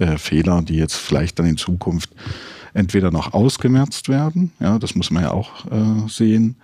äh, 0.00 0.18
Fehler, 0.18 0.62
die 0.62 0.76
jetzt 0.76 0.96
vielleicht 0.96 1.38
dann 1.38 1.46
in 1.46 1.56
Zukunft 1.56 2.10
entweder 2.76 3.10
noch 3.10 3.32
ausgemerzt 3.32 4.08
werden, 4.08 4.52
ja, 4.60 4.78
das 4.78 4.94
muss 4.94 5.10
man 5.10 5.22
ja 5.22 5.30
auch 5.30 5.66
äh, 5.66 6.08
sehen. 6.08 6.56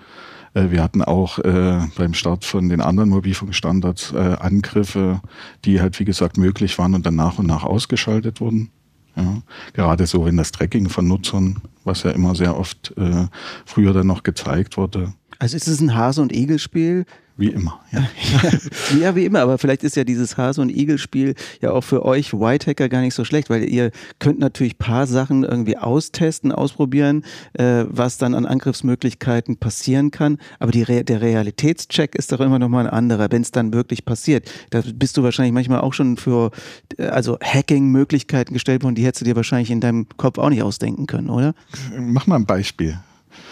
Äh, 0.55 0.71
wir 0.71 0.83
hatten 0.83 1.03
auch 1.03 1.39
äh, 1.39 1.81
beim 1.97 2.15
Start 2.15 2.45
von 2.45 2.69
den 2.69 2.81
anderen 2.81 3.11
Mobilfunkstandards 3.11 4.13
äh, 4.13 4.37
Angriffe, 4.39 5.21
die 5.65 5.81
halt 5.81 5.99
wie 5.99 6.05
gesagt 6.05 6.37
möglich 6.37 6.79
waren 6.79 6.95
und 6.95 7.07
dann 7.07 7.17
nach 7.17 7.39
und 7.39 7.47
nach 7.47 7.65
ausgeschaltet 7.65 8.41
wurden. 8.41 8.71
Ja, 9.17 9.43
gerade 9.75 10.07
so 10.07 10.27
in 10.27 10.39
das 10.39 10.53
Tracking 10.53 10.89
von 10.89 11.07
Nutzern, 11.07 11.61
was 11.85 12.03
ja 12.03 12.13
immer 12.13 12.35
sehr 12.35 12.57
oft 12.59 12.95
äh, 12.97 13.27
früher 13.67 13.93
dann 13.93 14.07
noch 14.07 14.23
gezeigt 14.23 14.79
wurde. 14.79 15.13
Also 15.39 15.57
ist 15.57 15.69
es 15.69 15.81
ein 15.81 15.95
Hase- 15.95 16.23
und 16.23 16.33
Igel-Spiel? 16.33 17.05
Wie 17.37 17.49
immer, 17.49 17.81
ja. 17.93 18.07
ja, 19.01 19.17
wie 19.17 19.25
immer, 19.25 19.41
aber 19.41 19.57
vielleicht 19.57 19.85
ist 19.85 19.97
ja 19.97 20.05
dieses 20.05 20.37
Hase- 20.37 20.61
und 20.61 20.69
Igel-Spiel 20.69 21.35
ja 21.63 21.71
auch 21.71 21.81
für 21.81 22.05
euch 22.05 22.35
White 22.35 22.67
Hacker 22.71 22.91
gar 22.91 23.01
nicht 23.01 23.15
so 23.15 23.25
schlecht, 23.25 23.49
weil 23.49 23.65
ihr 23.65 23.91
könnt 24.19 24.39
natürlich 24.39 24.77
paar 24.77 25.07
Sachen 25.07 25.43
irgendwie 25.43 25.79
austesten, 25.79 26.53
ausprobieren, 26.53 27.25
äh, 27.55 27.85
was 27.89 28.19
dann 28.19 28.35
an 28.35 28.45
Angriffsmöglichkeiten 28.45 29.57
passieren 29.57 30.11
kann. 30.11 30.37
Aber 30.59 30.73
Re 30.75 31.05
der 31.05 31.23
Realitätscheck 31.23 32.15
ist 32.15 32.33
doch 32.33 32.41
immer 32.41 32.59
nochmal 32.59 32.87
ein 32.87 32.93
anderer, 32.93 33.29
wenn 33.31 33.43
es 33.43 33.51
dann 33.51 33.73
wirklich 33.73 34.05
passiert. 34.05 34.51
Da 34.71 34.83
bist 34.95 35.17
du 35.17 35.23
wahrscheinlich 35.23 35.55
manchmal 35.55 35.81
auch 35.81 35.95
schon 35.95 36.19
für 36.19 36.51
äh, 36.99 37.07
also 37.07 37.39
Hacking-Möglichkeiten 37.43 38.53
gestellt 38.53 38.83
worden, 38.83 38.95
die 38.95 39.07
hättest 39.07 39.23
du 39.23 39.25
dir 39.25 39.37
wahrscheinlich 39.37 39.71
in 39.71 39.81
deinem 39.81 40.07
Kopf 40.19 40.39
auch 40.39 40.51
nicht 40.51 40.63
ausdenken 40.63 41.07
können, 41.07 41.31
oder? 41.31 41.55
Mach 41.97 42.27
mal 42.27 42.37
ein 42.37 42.47
Beispiel. 42.47 42.99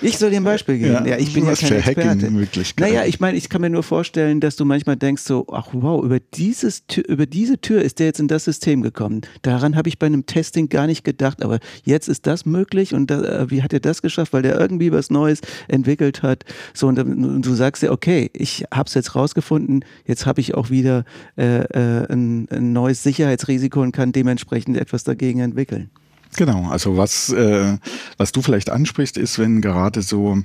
Ich 0.03 0.19
soll 0.19 0.31
dir 0.31 0.37
ein 0.37 0.45
Beispiel 0.45 0.79
geben. 0.79 0.93
Ja, 0.93 1.07
ja 1.07 1.17
ich 1.19 1.33
bin 1.33 1.45
ja 1.47 1.55
kein 1.55 1.73
Experte. 1.73 2.31
Naja, 2.79 3.05
ich 3.05 3.21
meine, 3.21 3.37
ich 3.37 3.49
kann 3.49 3.61
mir 3.61 3.71
nur 3.71 3.83
vorstellen, 3.83 4.41
dass 4.41 4.57
du 4.57 4.65
manchmal 4.65 4.97
denkst 4.97 5.23
so, 5.23 5.47
ach 5.53 5.69
wow, 5.73 6.03
über, 6.03 6.21
dieses 6.21 6.83
über 7.07 7.27
diese 7.27 7.61
Tür 7.61 7.83
ist 7.83 7.99
der 7.99 8.07
jetzt 8.07 8.21
in 8.21 8.29
das 8.29 8.45
System 8.45 8.83
gekommen. 8.83 9.23
Daran 9.43 9.77
habe 9.77 9.89
ich 9.89 9.99
bei 9.99 10.07
einem 10.07 10.27
Testing 10.27 10.69
gar 10.69 10.87
nicht 10.87 11.05
gedacht, 11.05 11.43
aber 11.43 11.59
jetzt 11.85 12.09
ist 12.09 12.27
das 12.27 12.47
möglich 12.47 12.95
und 12.95 13.11
da, 13.11 13.23
äh, 13.23 13.51
wie 13.51 13.63
hat 13.63 13.73
er 13.73 13.81
das 13.81 14.03
geschafft? 14.03 14.33
Weil 14.33 14.43
der 14.43 14.59
irgendwie 14.59 14.93
was 14.93 15.11
Neues 15.11 15.41
entwickelt 15.69 16.23
hat. 16.23 16.45
So 16.73 16.89
und, 16.89 16.99
und 16.99 17.43
du 17.43 17.55
sagst 17.55 17.83
ja, 17.83 17.91
okay, 17.91 18.31
ich 18.33 18.65
habe 18.73 18.87
es 18.87 18.95
jetzt 18.95 19.15
rausgefunden, 19.15 19.85
jetzt 20.07 20.27
habe 20.27 20.41
ich 20.41 20.55
auch 20.55 20.71
wieder 20.71 21.05
äh, 21.37 21.65
äh, 21.65 22.13
ein, 22.13 22.49
ein 22.51 22.73
neues 22.73 23.03
Sicherheitsrisiko 23.03 23.83
und 23.83 23.93
kann 23.93 24.13
dementsprechend 24.13 24.77
etwas 24.77 25.05
dagegen 25.05 25.41
entwickeln. 25.41 25.91
Genau, 26.37 26.69
also 26.69 26.97
was, 26.97 27.31
äh, 27.31 27.79
was 28.17 28.33
du 28.33 28.43
vielleicht 28.43 28.71
ansprichst, 28.71 29.17
ist, 29.17 29.39
wenn 29.39 29.61
gerade 29.61 30.03
so 30.03 30.39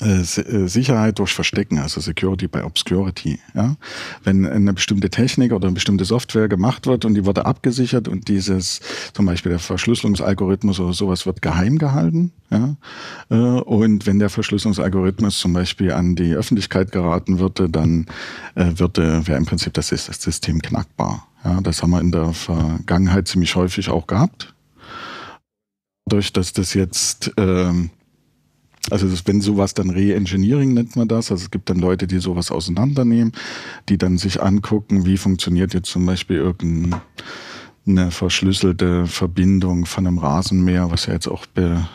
äh, 0.00 0.22
äh, 0.22 0.68
Sicherheit 0.68 1.18
durch 1.18 1.34
Verstecken, 1.34 1.78
also 1.78 2.00
Security 2.00 2.48
by 2.48 2.60
Obscurity. 2.60 3.38
Ja? 3.54 3.76
Wenn 4.24 4.46
eine 4.46 4.72
bestimmte 4.72 5.10
Technik 5.10 5.52
oder 5.52 5.66
eine 5.66 5.74
bestimmte 5.74 6.06
Software 6.06 6.48
gemacht 6.48 6.86
wird 6.86 7.04
und 7.04 7.14
die 7.14 7.26
wurde 7.26 7.44
abgesichert 7.44 8.08
und 8.08 8.28
dieses, 8.28 8.80
zum 9.12 9.26
Beispiel 9.26 9.50
der 9.50 9.58
Verschlüsselungsalgorithmus 9.58 10.80
oder 10.80 10.94
sowas 10.94 11.26
wird 11.26 11.42
geheim 11.42 11.78
gehalten. 11.78 12.32
Ja? 12.50 12.76
Äh, 13.30 13.34
und 13.34 14.06
wenn 14.06 14.18
der 14.18 14.30
Verschlüsselungsalgorithmus 14.30 15.38
zum 15.38 15.52
Beispiel 15.52 15.92
an 15.92 16.16
die 16.16 16.34
Öffentlichkeit 16.34 16.90
geraten 16.90 17.38
würde, 17.38 17.68
dann 17.68 18.06
würde, 18.54 19.26
wäre 19.26 19.38
im 19.38 19.46
Prinzip 19.46 19.74
das 19.74 19.88
System 19.88 20.62
knackbar. 20.62 21.26
Ja? 21.44 21.60
Das 21.60 21.82
haben 21.82 21.90
wir 21.90 22.00
in 22.00 22.12
der 22.12 22.32
Vergangenheit 22.32 23.28
ziemlich 23.28 23.56
häufig 23.56 23.90
auch 23.90 24.06
gehabt. 24.06 24.54
Dadurch, 26.06 26.32
dass 26.32 26.52
das 26.52 26.74
jetzt 26.74 27.32
ähm, 27.36 27.90
also 28.90 29.08
das, 29.08 29.26
wenn 29.26 29.40
sowas 29.40 29.74
dann 29.74 29.90
Re-Engineering 29.90 30.74
nennt 30.74 30.96
man 30.96 31.06
das. 31.06 31.30
Also 31.30 31.44
es 31.44 31.50
gibt 31.50 31.70
dann 31.70 31.78
Leute, 31.78 32.06
die 32.06 32.18
sowas 32.18 32.50
auseinandernehmen, 32.50 33.32
die 33.88 33.98
dann 33.98 34.18
sich 34.18 34.42
angucken, 34.42 35.06
wie 35.06 35.16
funktioniert 35.16 35.72
jetzt 35.72 35.90
zum 35.90 36.04
Beispiel 36.04 36.40
irgendeine 37.84 38.12
verschlüsselte 38.12 39.06
Verbindung 39.06 39.86
von 39.86 40.06
einem 40.06 40.18
Rasenmäher, 40.18 40.90
was 40.92 41.06
ja 41.06 41.14
jetzt 41.14 41.26
auch, 41.26 41.46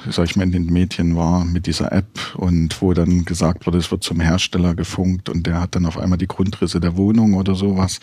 sag 0.10 0.26
ich 0.26 0.36
mal, 0.36 0.44
in 0.44 0.52
den 0.52 0.66
Medien 0.66 1.16
war 1.16 1.46
mit 1.46 1.66
dieser 1.66 1.94
App 1.94 2.36
und 2.36 2.82
wo 2.82 2.94
dann 2.94 3.24
gesagt 3.24 3.66
wurde, 3.66 3.78
es 3.78 3.90
wird 3.90 4.04
zum 4.04 4.20
Hersteller 4.20 4.76
gefunkt 4.76 5.30
und 5.30 5.48
der 5.48 5.62
hat 5.62 5.76
dann 5.76 5.86
auf 5.86 5.98
einmal 5.98 6.18
die 6.18 6.28
Grundrisse 6.28 6.82
der 6.82 6.98
Wohnung 6.98 7.36
oder 7.36 7.56
sowas 7.56 8.02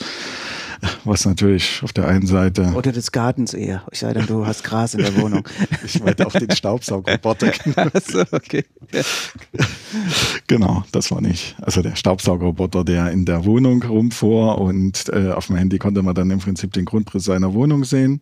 was 1.04 1.24
natürlich 1.26 1.80
auf 1.82 1.92
der 1.92 2.08
einen 2.08 2.26
Seite. 2.26 2.72
Oder 2.74 2.92
des 2.92 3.12
Gartens 3.12 3.54
eher. 3.54 3.82
Ich 3.90 4.00
sei 4.00 4.12
denn, 4.12 4.26
du 4.26 4.46
hast 4.46 4.64
Gras 4.64 4.94
in 4.94 5.00
der 5.00 5.16
Wohnung. 5.16 5.46
ich 5.84 6.02
meinte 6.02 6.26
auch 6.26 6.32
den 6.32 6.50
Staubsaugerroboter. 6.50 7.52
also, 7.92 8.24
okay. 8.32 8.64
genau, 10.46 10.84
das 10.92 11.10
war 11.10 11.20
nicht. 11.20 11.56
Also 11.62 11.82
der 11.82 11.96
Staubsaugerroboter, 11.96 12.84
der 12.84 13.10
in 13.10 13.24
der 13.24 13.44
Wohnung 13.44 13.82
rumfuhr 13.82 14.58
und 14.58 15.08
äh, 15.10 15.32
auf 15.32 15.46
dem 15.46 15.56
Handy 15.56 15.78
konnte 15.78 16.02
man 16.02 16.14
dann 16.14 16.30
im 16.30 16.38
Prinzip 16.38 16.72
den 16.72 16.84
Grundriss 16.84 17.24
seiner 17.24 17.54
Wohnung 17.54 17.73
sehen. 17.82 18.20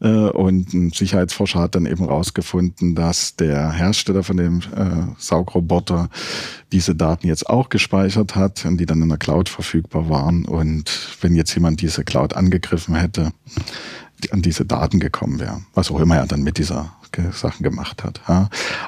Äh, 0.00 0.08
und 0.08 0.74
ein 0.74 0.90
Sicherheitsforscher 0.90 1.60
hat 1.60 1.74
dann 1.74 1.86
eben 1.86 2.04
rausgefunden, 2.04 2.94
dass 2.94 3.36
der 3.36 3.72
Hersteller 3.72 4.22
von 4.22 4.36
dem 4.36 4.58
äh, 4.58 5.14
Saugroboter 5.18 6.10
diese 6.72 6.94
Daten 6.94 7.26
jetzt 7.26 7.48
auch 7.48 7.70
gespeichert 7.70 8.36
hat 8.36 8.66
und 8.66 8.76
die 8.78 8.86
dann 8.86 9.00
in 9.00 9.08
der 9.08 9.18
Cloud 9.18 9.48
verfügbar 9.48 10.10
waren. 10.10 10.44
Und 10.44 10.90
wenn 11.22 11.34
jetzt 11.34 11.54
jemand 11.54 11.80
diese 11.80 12.04
Cloud 12.04 12.34
angegriffen 12.34 12.94
hätte, 12.94 13.32
an 14.32 14.42
diese 14.42 14.66
Daten 14.66 15.00
gekommen 15.00 15.40
wäre, 15.40 15.62
was 15.72 15.90
auch 15.90 15.98
immer 15.98 16.16
er 16.16 16.26
dann 16.26 16.42
mit 16.42 16.58
dieser 16.58 16.92
Sachen 17.32 17.64
gemacht 17.64 18.04
hat. 18.04 18.20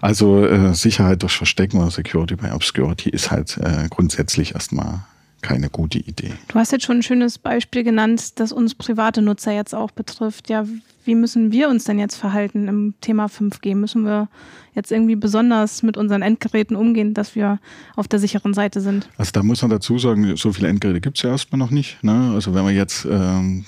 Also 0.03 0.47
äh, 0.47 0.75
Sicherheit 0.75 1.23
durch 1.23 1.37
Verstecken 1.37 1.79
oder 1.79 1.91
Security 1.91 2.37
by 2.37 2.51
Obscurity 2.51 3.09
ist 3.09 3.31
halt 3.31 3.59
grundsätzlich 3.91 4.55
erstmal 4.55 5.01
keine 5.43 5.69
gute 5.69 5.99
Idee. 5.99 6.33
Du 6.49 6.55
hast 6.55 6.73
jetzt 6.73 6.85
schon 6.85 6.99
ein 6.99 7.03
schönes 7.03 7.39
Beispiel 7.39 7.85
genannt, 7.85 8.41
das 8.41 8.53
uns 8.53 8.75
private 8.75 9.23
Nutzer 9.23 9.53
jetzt 9.53 9.75
auch 9.75 9.91
betrifft. 9.91 10.49
Ja, 10.49 10.65
wie 11.05 11.15
müssen 11.15 11.53
wir 11.53 11.69
uns 11.69 11.85
denn 11.85 11.99
jetzt 11.99 12.17
verhalten 12.17 12.69
im 12.69 12.95
Thema 13.01 13.27
5G? 13.27 13.75
Müssen 13.75 14.05
wir 14.05 14.29
jetzt 14.75 14.91
irgendwie 14.91 15.17
besonders 15.17 15.83
mit 15.83 15.97
unseren 15.97 16.23
Endgeräten 16.23 16.77
umgehen, 16.77 17.13
dass 17.13 17.35
wir 17.35 17.59
auf 17.95 18.09
der 18.09 18.19
sicheren 18.19 18.55
Seite 18.55 18.81
sind? 18.81 19.09
Also 19.19 19.33
da 19.33 19.43
muss 19.43 19.61
man 19.63 19.71
dazu 19.71 19.99
sagen, 19.99 20.37
so 20.37 20.53
viele 20.53 20.69
Endgeräte 20.69 21.01
gibt 21.01 21.19
es 21.19 21.23
ja 21.23 21.31
erstmal 21.31 21.59
noch 21.59 21.71
nicht. 21.71 22.03
Ne? 22.03 22.33
Also 22.35 22.55
wenn 22.55 22.65
man 22.65 22.75
jetzt, 22.75 23.05
ähm, 23.05 23.65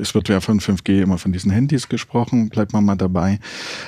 es 0.00 0.14
wird 0.14 0.28
ja 0.28 0.40
von 0.40 0.60
5G 0.60 1.02
immer 1.02 1.18
von 1.18 1.32
diesen 1.32 1.50
Handys 1.50 1.88
gesprochen, 1.88 2.48
bleibt 2.48 2.72
man 2.72 2.84
mal 2.84 2.96
dabei. 2.96 3.40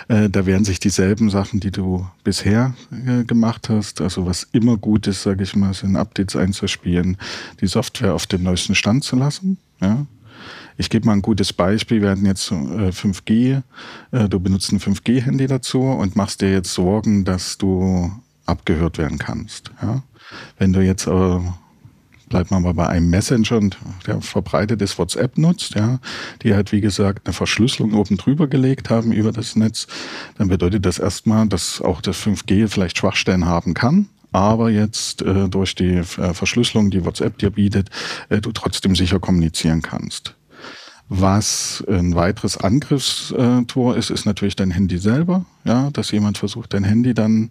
Äh, 0.08 0.28
da 0.30 0.46
werden 0.46 0.64
sich 0.64 0.80
dieselben 0.80 1.30
Sachen, 1.30 1.60
die 1.60 1.70
du 1.70 2.06
bisher 2.24 2.74
äh, 2.90 3.24
gemacht 3.24 3.68
hast, 3.68 4.00
also 4.00 4.26
was 4.26 4.48
immer 4.52 4.76
gut 4.76 5.06
ist, 5.06 5.22
sage 5.22 5.44
ich 5.44 5.54
mal, 5.54 5.74
sind 5.74 5.96
Updates 5.96 6.34
einzuspielen, 6.34 7.16
die 7.60 7.66
Software 7.66 8.14
auf 8.14 8.26
dem 8.26 8.42
neuesten 8.42 8.74
Stand 8.74 9.04
zu 9.04 9.16
lassen. 9.16 9.58
Ja? 9.80 10.06
Ich 10.80 10.90
gebe 10.90 11.06
mal 11.06 11.14
ein 11.14 11.22
gutes 11.22 11.52
Beispiel. 11.52 12.00
Wir 12.00 12.10
hatten 12.10 12.24
jetzt 12.24 12.52
äh, 12.52 12.90
5G. 12.90 13.62
Äh, 14.12 14.28
du 14.28 14.38
benutzt 14.38 14.72
ein 14.72 14.78
5G-Handy 14.78 15.48
dazu 15.48 15.82
und 15.82 16.14
machst 16.14 16.40
dir 16.40 16.52
jetzt 16.52 16.72
Sorgen, 16.72 17.24
dass 17.24 17.58
du 17.58 18.12
abgehört 18.46 18.96
werden 18.96 19.18
kannst. 19.18 19.72
Ja? 19.82 20.02
Wenn 20.56 20.72
du 20.72 20.80
jetzt 20.80 21.08
äh, 21.08 21.40
bleibt 22.28 22.50
man 22.50 22.62
mal 22.62 22.74
bei 22.74 22.86
einem 22.86 23.10
Messenger 23.10 23.56
und 23.56 23.78
der 24.06 24.20
verbreitetes 24.20 24.98
WhatsApp 24.98 25.36
nutzt, 25.38 25.74
ja, 25.74 25.98
die 26.42 26.54
halt 26.54 26.72
wie 26.72 26.80
gesagt 26.80 27.26
eine 27.26 27.32
Verschlüsselung 27.32 27.94
oben 27.94 28.16
drüber 28.16 28.46
gelegt 28.46 28.90
haben 28.90 29.12
über 29.12 29.32
das 29.32 29.56
Netz, 29.56 29.86
dann 30.36 30.48
bedeutet 30.48 30.86
das 30.86 30.98
erstmal, 30.98 31.48
dass 31.48 31.80
auch 31.80 32.00
das 32.00 32.18
5G 32.18 32.68
vielleicht 32.68 32.98
Schwachstellen 32.98 33.46
haben 33.46 33.74
kann, 33.74 34.08
aber 34.30 34.70
jetzt 34.70 35.22
äh, 35.22 35.48
durch 35.48 35.74
die 35.74 35.96
äh, 35.96 36.04
Verschlüsselung, 36.04 36.90
die 36.90 37.04
WhatsApp 37.04 37.38
dir 37.38 37.50
bietet, 37.50 37.90
äh, 38.28 38.40
du 38.40 38.52
trotzdem 38.52 38.94
sicher 38.94 39.18
kommunizieren 39.18 39.82
kannst. 39.82 40.34
Was 41.10 41.82
ein 41.88 42.14
weiteres 42.14 42.58
Angriffstor 42.58 43.96
ist, 43.96 44.10
ist 44.10 44.26
natürlich 44.26 44.56
dein 44.56 44.70
Handy 44.70 44.98
selber. 44.98 45.46
Ja, 45.64 45.90
dass 45.90 46.10
jemand 46.10 46.36
versucht, 46.36 46.74
dein 46.74 46.84
Handy 46.84 47.14
dann, 47.14 47.50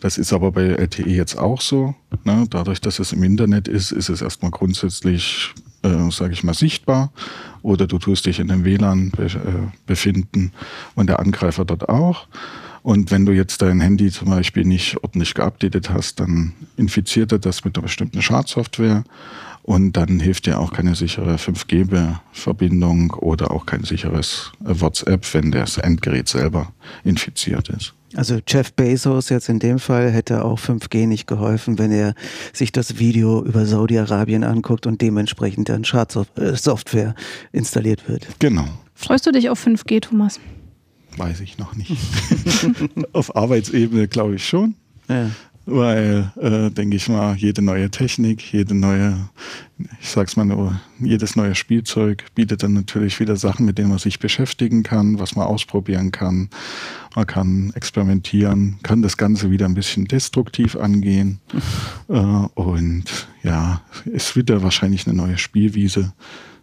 das 0.00 0.18
ist 0.18 0.32
aber 0.32 0.50
bei 0.50 0.64
LTE 0.64 1.08
jetzt 1.08 1.38
auch 1.38 1.60
so. 1.60 1.94
Ne? 2.24 2.46
Dadurch, 2.50 2.80
dass 2.80 2.98
es 2.98 3.12
im 3.12 3.22
Internet 3.22 3.68
ist, 3.68 3.92
ist 3.92 4.08
es 4.08 4.20
erstmal 4.20 4.50
grundsätzlich, 4.50 5.54
äh, 5.82 6.10
sage 6.10 6.32
ich 6.32 6.42
mal, 6.42 6.54
sichtbar. 6.54 7.12
Oder 7.62 7.86
du 7.86 7.98
tust 7.98 8.26
dich 8.26 8.40
in 8.40 8.50
einem 8.50 8.64
WLAN 8.64 9.10
be 9.10 9.26
äh, 9.26 9.28
befinden 9.86 10.52
und 10.96 11.08
der 11.08 11.20
Angreifer 11.20 11.64
dort 11.64 11.88
auch. 11.88 12.26
Und 12.82 13.10
wenn 13.10 13.26
du 13.26 13.32
jetzt 13.32 13.62
dein 13.62 13.80
Handy 13.80 14.10
zum 14.10 14.30
Beispiel 14.30 14.64
nicht 14.64 14.96
ordentlich 15.02 15.34
geupdatet 15.34 15.90
hast, 15.90 16.20
dann 16.20 16.52
infiziert 16.76 17.30
er 17.32 17.38
das 17.38 17.64
mit 17.64 17.76
einer 17.76 17.82
bestimmten 17.82 18.22
Schadsoftware 18.22 19.04
und 19.68 19.92
dann 19.98 20.18
hilft 20.18 20.46
dir 20.46 20.60
auch 20.60 20.72
keine 20.72 20.94
sichere 20.94 21.34
5G-Verbindung 21.34 23.10
oder 23.10 23.50
auch 23.50 23.66
kein 23.66 23.84
sicheres 23.84 24.50
WhatsApp, 24.60 25.34
wenn 25.34 25.50
das 25.50 25.76
Endgerät 25.76 26.26
selber 26.26 26.72
infiziert 27.04 27.68
ist. 27.68 27.92
Also 28.14 28.38
Jeff 28.48 28.72
Bezos 28.72 29.28
jetzt 29.28 29.50
in 29.50 29.58
dem 29.58 29.78
Fall 29.78 30.10
hätte 30.10 30.42
auch 30.42 30.58
5G 30.58 31.06
nicht 31.06 31.26
geholfen, 31.26 31.78
wenn 31.78 31.92
er 31.92 32.14
sich 32.54 32.72
das 32.72 32.98
Video 32.98 33.44
über 33.44 33.66
Saudi-Arabien 33.66 34.42
anguckt 34.42 34.86
und 34.86 35.02
dementsprechend 35.02 35.68
dann 35.68 35.84
Schadsoftware 35.84 37.14
installiert 37.52 38.08
wird. 38.08 38.26
Genau. 38.38 38.68
Freust 38.94 39.26
du 39.26 39.32
dich 39.32 39.50
auf 39.50 39.62
5G, 39.62 40.00
Thomas? 40.00 40.40
Weiß 41.18 41.40
ich 41.40 41.58
noch 41.58 41.76
nicht. 41.76 41.94
auf 43.12 43.36
Arbeitsebene 43.36 44.08
glaube 44.08 44.36
ich 44.36 44.48
schon. 44.48 44.76
Ja 45.10 45.30
weil, 45.70 46.32
äh, 46.40 46.70
denke 46.70 46.96
ich 46.96 47.08
mal, 47.08 47.36
jede 47.36 47.62
neue 47.62 47.90
Technik, 47.90 48.52
jede 48.52 48.74
neue, 48.74 49.28
ich 50.00 50.08
sag's 50.08 50.36
mal 50.36 50.44
nur, 50.44 50.80
jedes 50.98 51.36
neue 51.36 51.54
Spielzeug 51.54 52.24
bietet 52.34 52.62
dann 52.62 52.72
natürlich 52.72 53.20
wieder 53.20 53.36
Sachen, 53.36 53.66
mit 53.66 53.76
denen 53.76 53.90
man 53.90 53.98
sich 53.98 54.18
beschäftigen 54.18 54.82
kann, 54.82 55.18
was 55.18 55.36
man 55.36 55.46
ausprobieren 55.46 56.10
kann. 56.10 56.48
Man 57.14 57.26
kann 57.26 57.72
experimentieren, 57.74 58.78
kann 58.82 59.02
das 59.02 59.16
Ganze 59.16 59.50
wieder 59.50 59.66
ein 59.66 59.74
bisschen 59.74 60.06
destruktiv 60.06 60.74
angehen. 60.74 61.40
äh, 62.08 62.14
und 62.14 63.28
ja, 63.42 63.82
es 64.12 64.34
wird 64.36 64.50
ja 64.50 64.62
wahrscheinlich 64.62 65.06
eine 65.06 65.16
neue 65.16 65.38
Spielwiese 65.38 66.12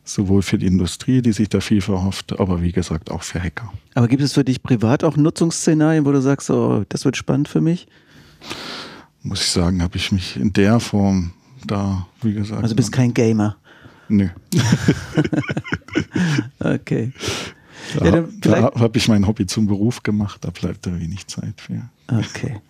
sowohl 0.03 0.41
für 0.43 0.57
die 0.57 0.67
Industrie, 0.67 1.21
die 1.21 1.31
sich 1.31 1.49
da 1.49 1.59
viel 1.59 1.81
verhofft, 1.81 2.39
aber 2.39 2.61
wie 2.61 2.71
gesagt 2.71 3.09
auch 3.09 3.23
für 3.23 3.41
Hacker. 3.41 3.73
Aber 3.95 4.07
gibt 4.07 4.21
es 4.21 4.33
für 4.33 4.43
dich 4.43 4.61
privat 4.61 5.03
auch 5.03 5.17
Nutzungsszenarien, 5.17 6.05
wo 6.05 6.11
du 6.11 6.21
sagst, 6.21 6.49
oh, 6.51 6.85
das 6.89 7.05
wird 7.05 7.17
spannend 7.17 7.47
für 7.47 7.61
mich? 7.61 7.87
Muss 9.25 9.41
ich 9.41 9.47
sagen, 9.47 9.81
habe 9.81 9.97
ich 9.97 10.11
mich 10.11 10.38
in 10.38 10.53
der 10.53 10.79
Form 10.79 11.31
da, 11.65 12.07
wie 12.21 12.33
gesagt. 12.33 12.61
Also 12.61 12.75
bist 12.75 12.91
kein 12.91 13.13
Gamer. 13.13 13.57
Nö. 14.07 14.29
okay. 16.59 17.11
Da, 17.97 18.05
ja, 18.05 18.23
da 18.41 18.71
habe 18.75 18.97
ich 18.97 19.07
mein 19.07 19.25
Hobby 19.27 19.47
zum 19.47 19.67
Beruf 19.67 20.03
gemacht, 20.03 20.43
da 20.43 20.51
bleibt 20.51 20.85
da 20.85 20.99
wenig 20.99 21.25
Zeit 21.27 21.59
für. 21.59 21.89
Okay. 22.07 22.61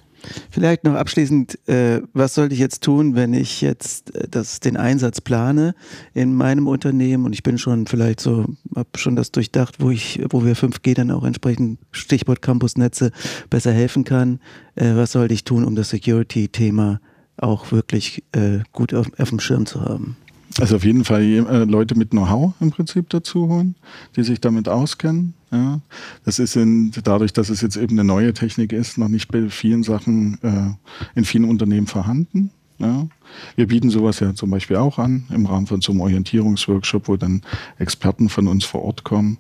Vielleicht 0.49 0.83
noch 0.83 0.95
abschließend, 0.95 1.67
äh, 1.67 2.01
was 2.13 2.33
sollte 2.35 2.53
ich 2.53 2.59
jetzt 2.59 2.83
tun, 2.83 3.15
wenn 3.15 3.33
ich 3.33 3.61
jetzt 3.61 4.15
äh, 4.15 4.27
das, 4.29 4.59
den 4.59 4.77
Einsatz 4.77 5.21
plane 5.21 5.75
in 6.13 6.33
meinem 6.33 6.67
Unternehmen 6.67 7.25
und 7.25 7.33
ich 7.33 7.43
bin 7.43 7.57
schon 7.57 7.87
vielleicht 7.87 8.19
so, 8.19 8.45
habe 8.75 8.89
schon 8.95 9.15
das 9.15 9.31
durchdacht, 9.31 9.75
wo 9.79 9.91
ich, 9.91 10.21
wo 10.29 10.43
wir 10.43 10.55
5G 10.55 10.93
dann 10.95 11.11
auch 11.11 11.23
entsprechend 11.23 11.79
Stichwort 11.91 12.41
Campusnetze 12.41 13.11
besser 13.49 13.71
helfen 13.71 14.03
kann. 14.03 14.39
Äh, 14.75 14.95
was 14.95 15.11
sollte 15.11 15.33
ich 15.33 15.43
tun, 15.43 15.63
um 15.63 15.75
das 15.75 15.89
Security-Thema 15.89 16.99
auch 17.37 17.71
wirklich 17.71 18.23
äh, 18.31 18.59
gut 18.71 18.93
auf, 18.93 19.07
auf 19.17 19.29
dem 19.29 19.39
Schirm 19.39 19.65
zu 19.65 19.81
haben? 19.81 20.17
Also 20.59 20.77
auf 20.77 20.85
jeden 20.85 21.03
Fall 21.03 21.21
äh, 21.21 21.63
Leute 21.65 21.95
mit 21.95 22.11
Know-how 22.11 22.53
im 22.61 22.71
Prinzip 22.71 23.09
dazu 23.09 23.49
holen, 23.49 23.75
die 24.15 24.23
sich 24.23 24.39
damit 24.39 24.69
auskennen. 24.69 25.33
Ja. 25.51 25.81
Das 26.23 26.39
ist 26.39 26.55
in, 26.55 26.91
dadurch, 27.03 27.33
dass 27.33 27.49
es 27.49 27.61
jetzt 27.61 27.75
eben 27.75 27.99
eine 27.99 28.05
neue 28.05 28.33
Technik 28.33 28.71
ist, 28.71 28.97
noch 28.97 29.09
nicht 29.09 29.27
bei 29.29 29.49
vielen 29.49 29.83
Sachen 29.83 30.39
äh, 30.43 31.19
in 31.19 31.25
vielen 31.25 31.45
Unternehmen 31.45 31.87
vorhanden. 31.87 32.51
Ja. 32.77 33.07
Wir 33.55 33.67
bieten 33.67 33.89
sowas 33.89 34.19
ja 34.19 34.33
zum 34.33 34.49
Beispiel 34.49 34.77
auch 34.77 34.97
an 34.97 35.25
im 35.29 35.45
Rahmen 35.45 35.67
von 35.67 35.81
so 35.81 35.91
einem 35.91 36.01
Orientierungsworkshop, 36.01 37.07
wo 37.07 37.17
dann 37.17 37.41
Experten 37.77 38.29
von 38.29 38.47
uns 38.47 38.65
vor 38.65 38.83
Ort 38.83 39.03
kommen 39.03 39.37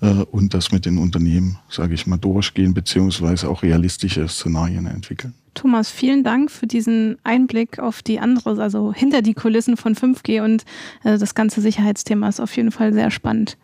äh, 0.00 0.24
und 0.30 0.52
das 0.52 0.72
mit 0.72 0.84
den 0.84 0.98
Unternehmen, 0.98 1.58
sage 1.68 1.94
ich 1.94 2.06
mal, 2.06 2.18
durchgehen 2.18 2.74
beziehungsweise 2.74 3.48
auch 3.48 3.62
realistische 3.62 4.26
Szenarien 4.28 4.86
entwickeln. 4.86 5.34
Thomas, 5.54 5.90
vielen 5.90 6.24
Dank 6.24 6.50
für 6.50 6.66
diesen 6.66 7.18
Einblick 7.24 7.78
auf 7.78 8.02
die 8.02 8.20
andere, 8.20 8.62
also 8.62 8.92
hinter 8.92 9.22
die 9.22 9.34
Kulissen 9.34 9.76
von 9.76 9.94
5G 9.94 10.42
und 10.42 10.64
äh, 11.04 11.18
das 11.18 11.34
ganze 11.34 11.60
Sicherheitsthema 11.60 12.28
ist 12.28 12.40
auf 12.40 12.56
jeden 12.56 12.70
Fall 12.70 12.92
sehr 12.92 13.10
spannend. 13.10 13.56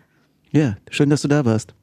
Ja, 0.50 0.76
schön, 0.90 1.10
dass 1.10 1.22
du 1.22 1.28
da 1.28 1.44
warst. 1.44 1.74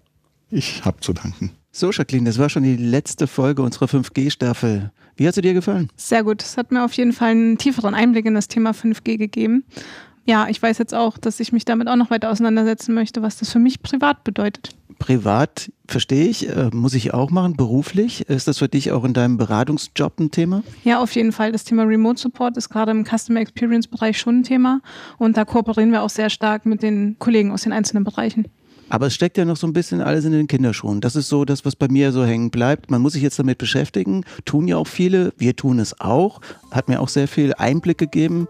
Ich 0.49 0.83
habe 0.85 0.99
zu 0.99 1.13
danken. 1.13 1.51
So, 1.71 1.89
Jacqueline, 1.91 2.29
das 2.29 2.37
war 2.37 2.49
schon 2.49 2.63
die 2.63 2.77
letzte 2.77 3.25
Folge 3.25 3.63
unserer 3.63 3.85
5G-Staffel. 3.85 4.91
Wie 5.15 5.27
hat 5.27 5.33
sie 5.33 5.41
dir 5.41 5.55
gefallen? 5.55 5.89
Sehr 5.95 6.23
gut. 6.23 6.43
Es 6.43 6.57
hat 6.57 6.71
mir 6.71 6.85
auf 6.85 6.93
jeden 6.93 7.13
Fall 7.13 7.31
einen 7.31 7.57
tieferen 7.57 7.95
Einblick 7.95 8.25
in 8.25 8.35
das 8.35 8.47
Thema 8.47 8.71
5G 8.71 9.17
gegeben. 9.17 9.63
Ja, 10.25 10.47
ich 10.47 10.61
weiß 10.61 10.77
jetzt 10.77 10.93
auch, 10.93 11.17
dass 11.17 11.39
ich 11.39 11.51
mich 11.51 11.65
damit 11.65 11.87
auch 11.87 11.95
noch 11.95 12.09
weiter 12.09 12.29
auseinandersetzen 12.29 12.93
möchte, 12.93 13.21
was 13.21 13.37
das 13.37 13.51
für 13.51 13.59
mich 13.59 13.81
privat 13.81 14.23
bedeutet. 14.23 14.75
Privat 14.99 15.71
verstehe 15.87 16.27
ich, 16.27 16.49
äh, 16.49 16.69
muss 16.73 16.93
ich 16.93 17.13
auch 17.13 17.29
machen. 17.29 17.55
Beruflich, 17.55 18.29
ist 18.29 18.47
das 18.47 18.59
für 18.59 18.67
dich 18.67 18.91
auch 18.91 19.03
in 19.03 19.13
deinem 19.13 19.37
Beratungsjob 19.37 20.19
ein 20.19 20.31
Thema? 20.31 20.63
Ja, 20.83 20.99
auf 20.99 21.13
jeden 21.15 21.31
Fall. 21.31 21.51
Das 21.51 21.63
Thema 21.63 21.83
Remote 21.83 22.19
Support 22.19 22.57
ist 22.57 22.69
gerade 22.69 22.91
im 22.91 23.05
Customer 23.05 23.41
Experience 23.41 23.87
Bereich 23.87 24.17
schon 24.17 24.39
ein 24.39 24.43
Thema. 24.43 24.81
Und 25.17 25.37
da 25.37 25.45
kooperieren 25.45 25.91
wir 25.91 26.01
auch 26.01 26.09
sehr 26.09 26.29
stark 26.29 26.65
mit 26.65 26.81
den 26.83 27.17
Kollegen 27.19 27.51
aus 27.51 27.63
den 27.63 27.73
einzelnen 27.73 28.03
Bereichen. 28.03 28.47
Aber 28.93 29.07
es 29.07 29.15
steckt 29.15 29.39
ja 29.39 29.45
noch 29.45 29.57
so 29.57 29.65
ein 29.65 29.73
bisschen 29.73 30.01
alles 30.01 30.23
in 30.23 30.33
den 30.33 30.45
Kinderschuhen. 30.45 31.01
Das 31.01 31.15
ist 31.15 31.27
so 31.27 31.45
das, 31.45 31.65
was 31.65 31.75
bei 31.75 31.87
mir 31.87 32.11
so 32.11 32.23
hängen 32.23 32.51
bleibt. 32.51 32.91
Man 32.91 33.01
muss 33.01 33.13
sich 33.13 33.23
jetzt 33.23 33.39
damit 33.39 33.57
beschäftigen. 33.57 34.23
Tun 34.45 34.67
ja 34.67 34.77
auch 34.77 34.85
viele. 34.85 35.33
Wir 35.35 35.55
tun 35.55 35.79
es 35.79 35.99
auch. 35.99 36.41
Hat 36.69 36.89
mir 36.89 37.01
auch 37.01 37.07
sehr 37.07 37.27
viel 37.27 37.55
Einblick 37.55 37.97
gegeben. 37.97 38.47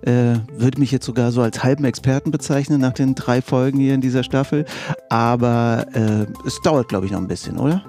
Äh, 0.00 0.36
würde 0.56 0.80
mich 0.80 0.92
jetzt 0.92 1.04
sogar 1.04 1.30
so 1.30 1.42
als 1.42 1.62
halben 1.62 1.84
Experten 1.84 2.30
bezeichnen 2.30 2.80
nach 2.80 2.94
den 2.94 3.14
drei 3.14 3.42
Folgen 3.42 3.80
hier 3.80 3.92
in 3.92 4.00
dieser 4.00 4.22
Staffel. 4.22 4.64
Aber 5.10 5.86
äh, 5.92 6.24
es 6.46 6.58
dauert, 6.62 6.88
glaube 6.88 7.04
ich, 7.04 7.12
noch 7.12 7.20
ein 7.20 7.28
bisschen, 7.28 7.58
oder? 7.58 7.84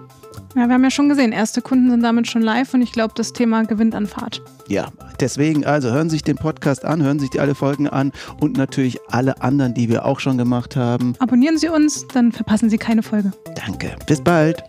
Ja, 0.55 0.67
wir 0.67 0.73
haben 0.75 0.83
ja 0.83 0.91
schon 0.91 1.09
gesehen, 1.09 1.31
erste 1.31 1.61
Kunden 1.61 1.89
sind 1.89 2.03
damit 2.03 2.27
schon 2.27 2.41
live 2.41 2.73
und 2.73 2.81
ich 2.81 2.91
glaube, 2.91 3.13
das 3.15 3.33
Thema 3.33 3.63
gewinnt 3.63 3.95
an 3.95 4.07
Fahrt. 4.07 4.41
Ja, 4.67 4.87
deswegen 5.19 5.65
also 5.65 5.91
hören 5.91 6.09
Sie 6.09 6.15
sich 6.15 6.23
den 6.23 6.37
Podcast 6.37 6.85
an, 6.85 7.01
hören 7.01 7.19
Sie 7.19 7.27
sich 7.27 7.41
alle 7.41 7.55
Folgen 7.55 7.87
an 7.87 8.11
und 8.39 8.57
natürlich 8.57 8.99
alle 9.09 9.41
anderen, 9.41 9.73
die 9.73 9.89
wir 9.89 10.05
auch 10.05 10.19
schon 10.19 10.37
gemacht 10.37 10.75
haben. 10.75 11.15
Abonnieren 11.19 11.57
Sie 11.57 11.69
uns, 11.69 12.07
dann 12.13 12.31
verpassen 12.31 12.69
Sie 12.69 12.77
keine 12.77 13.03
Folge. 13.03 13.31
Danke. 13.55 13.95
Bis 14.07 14.21
bald. 14.21 14.63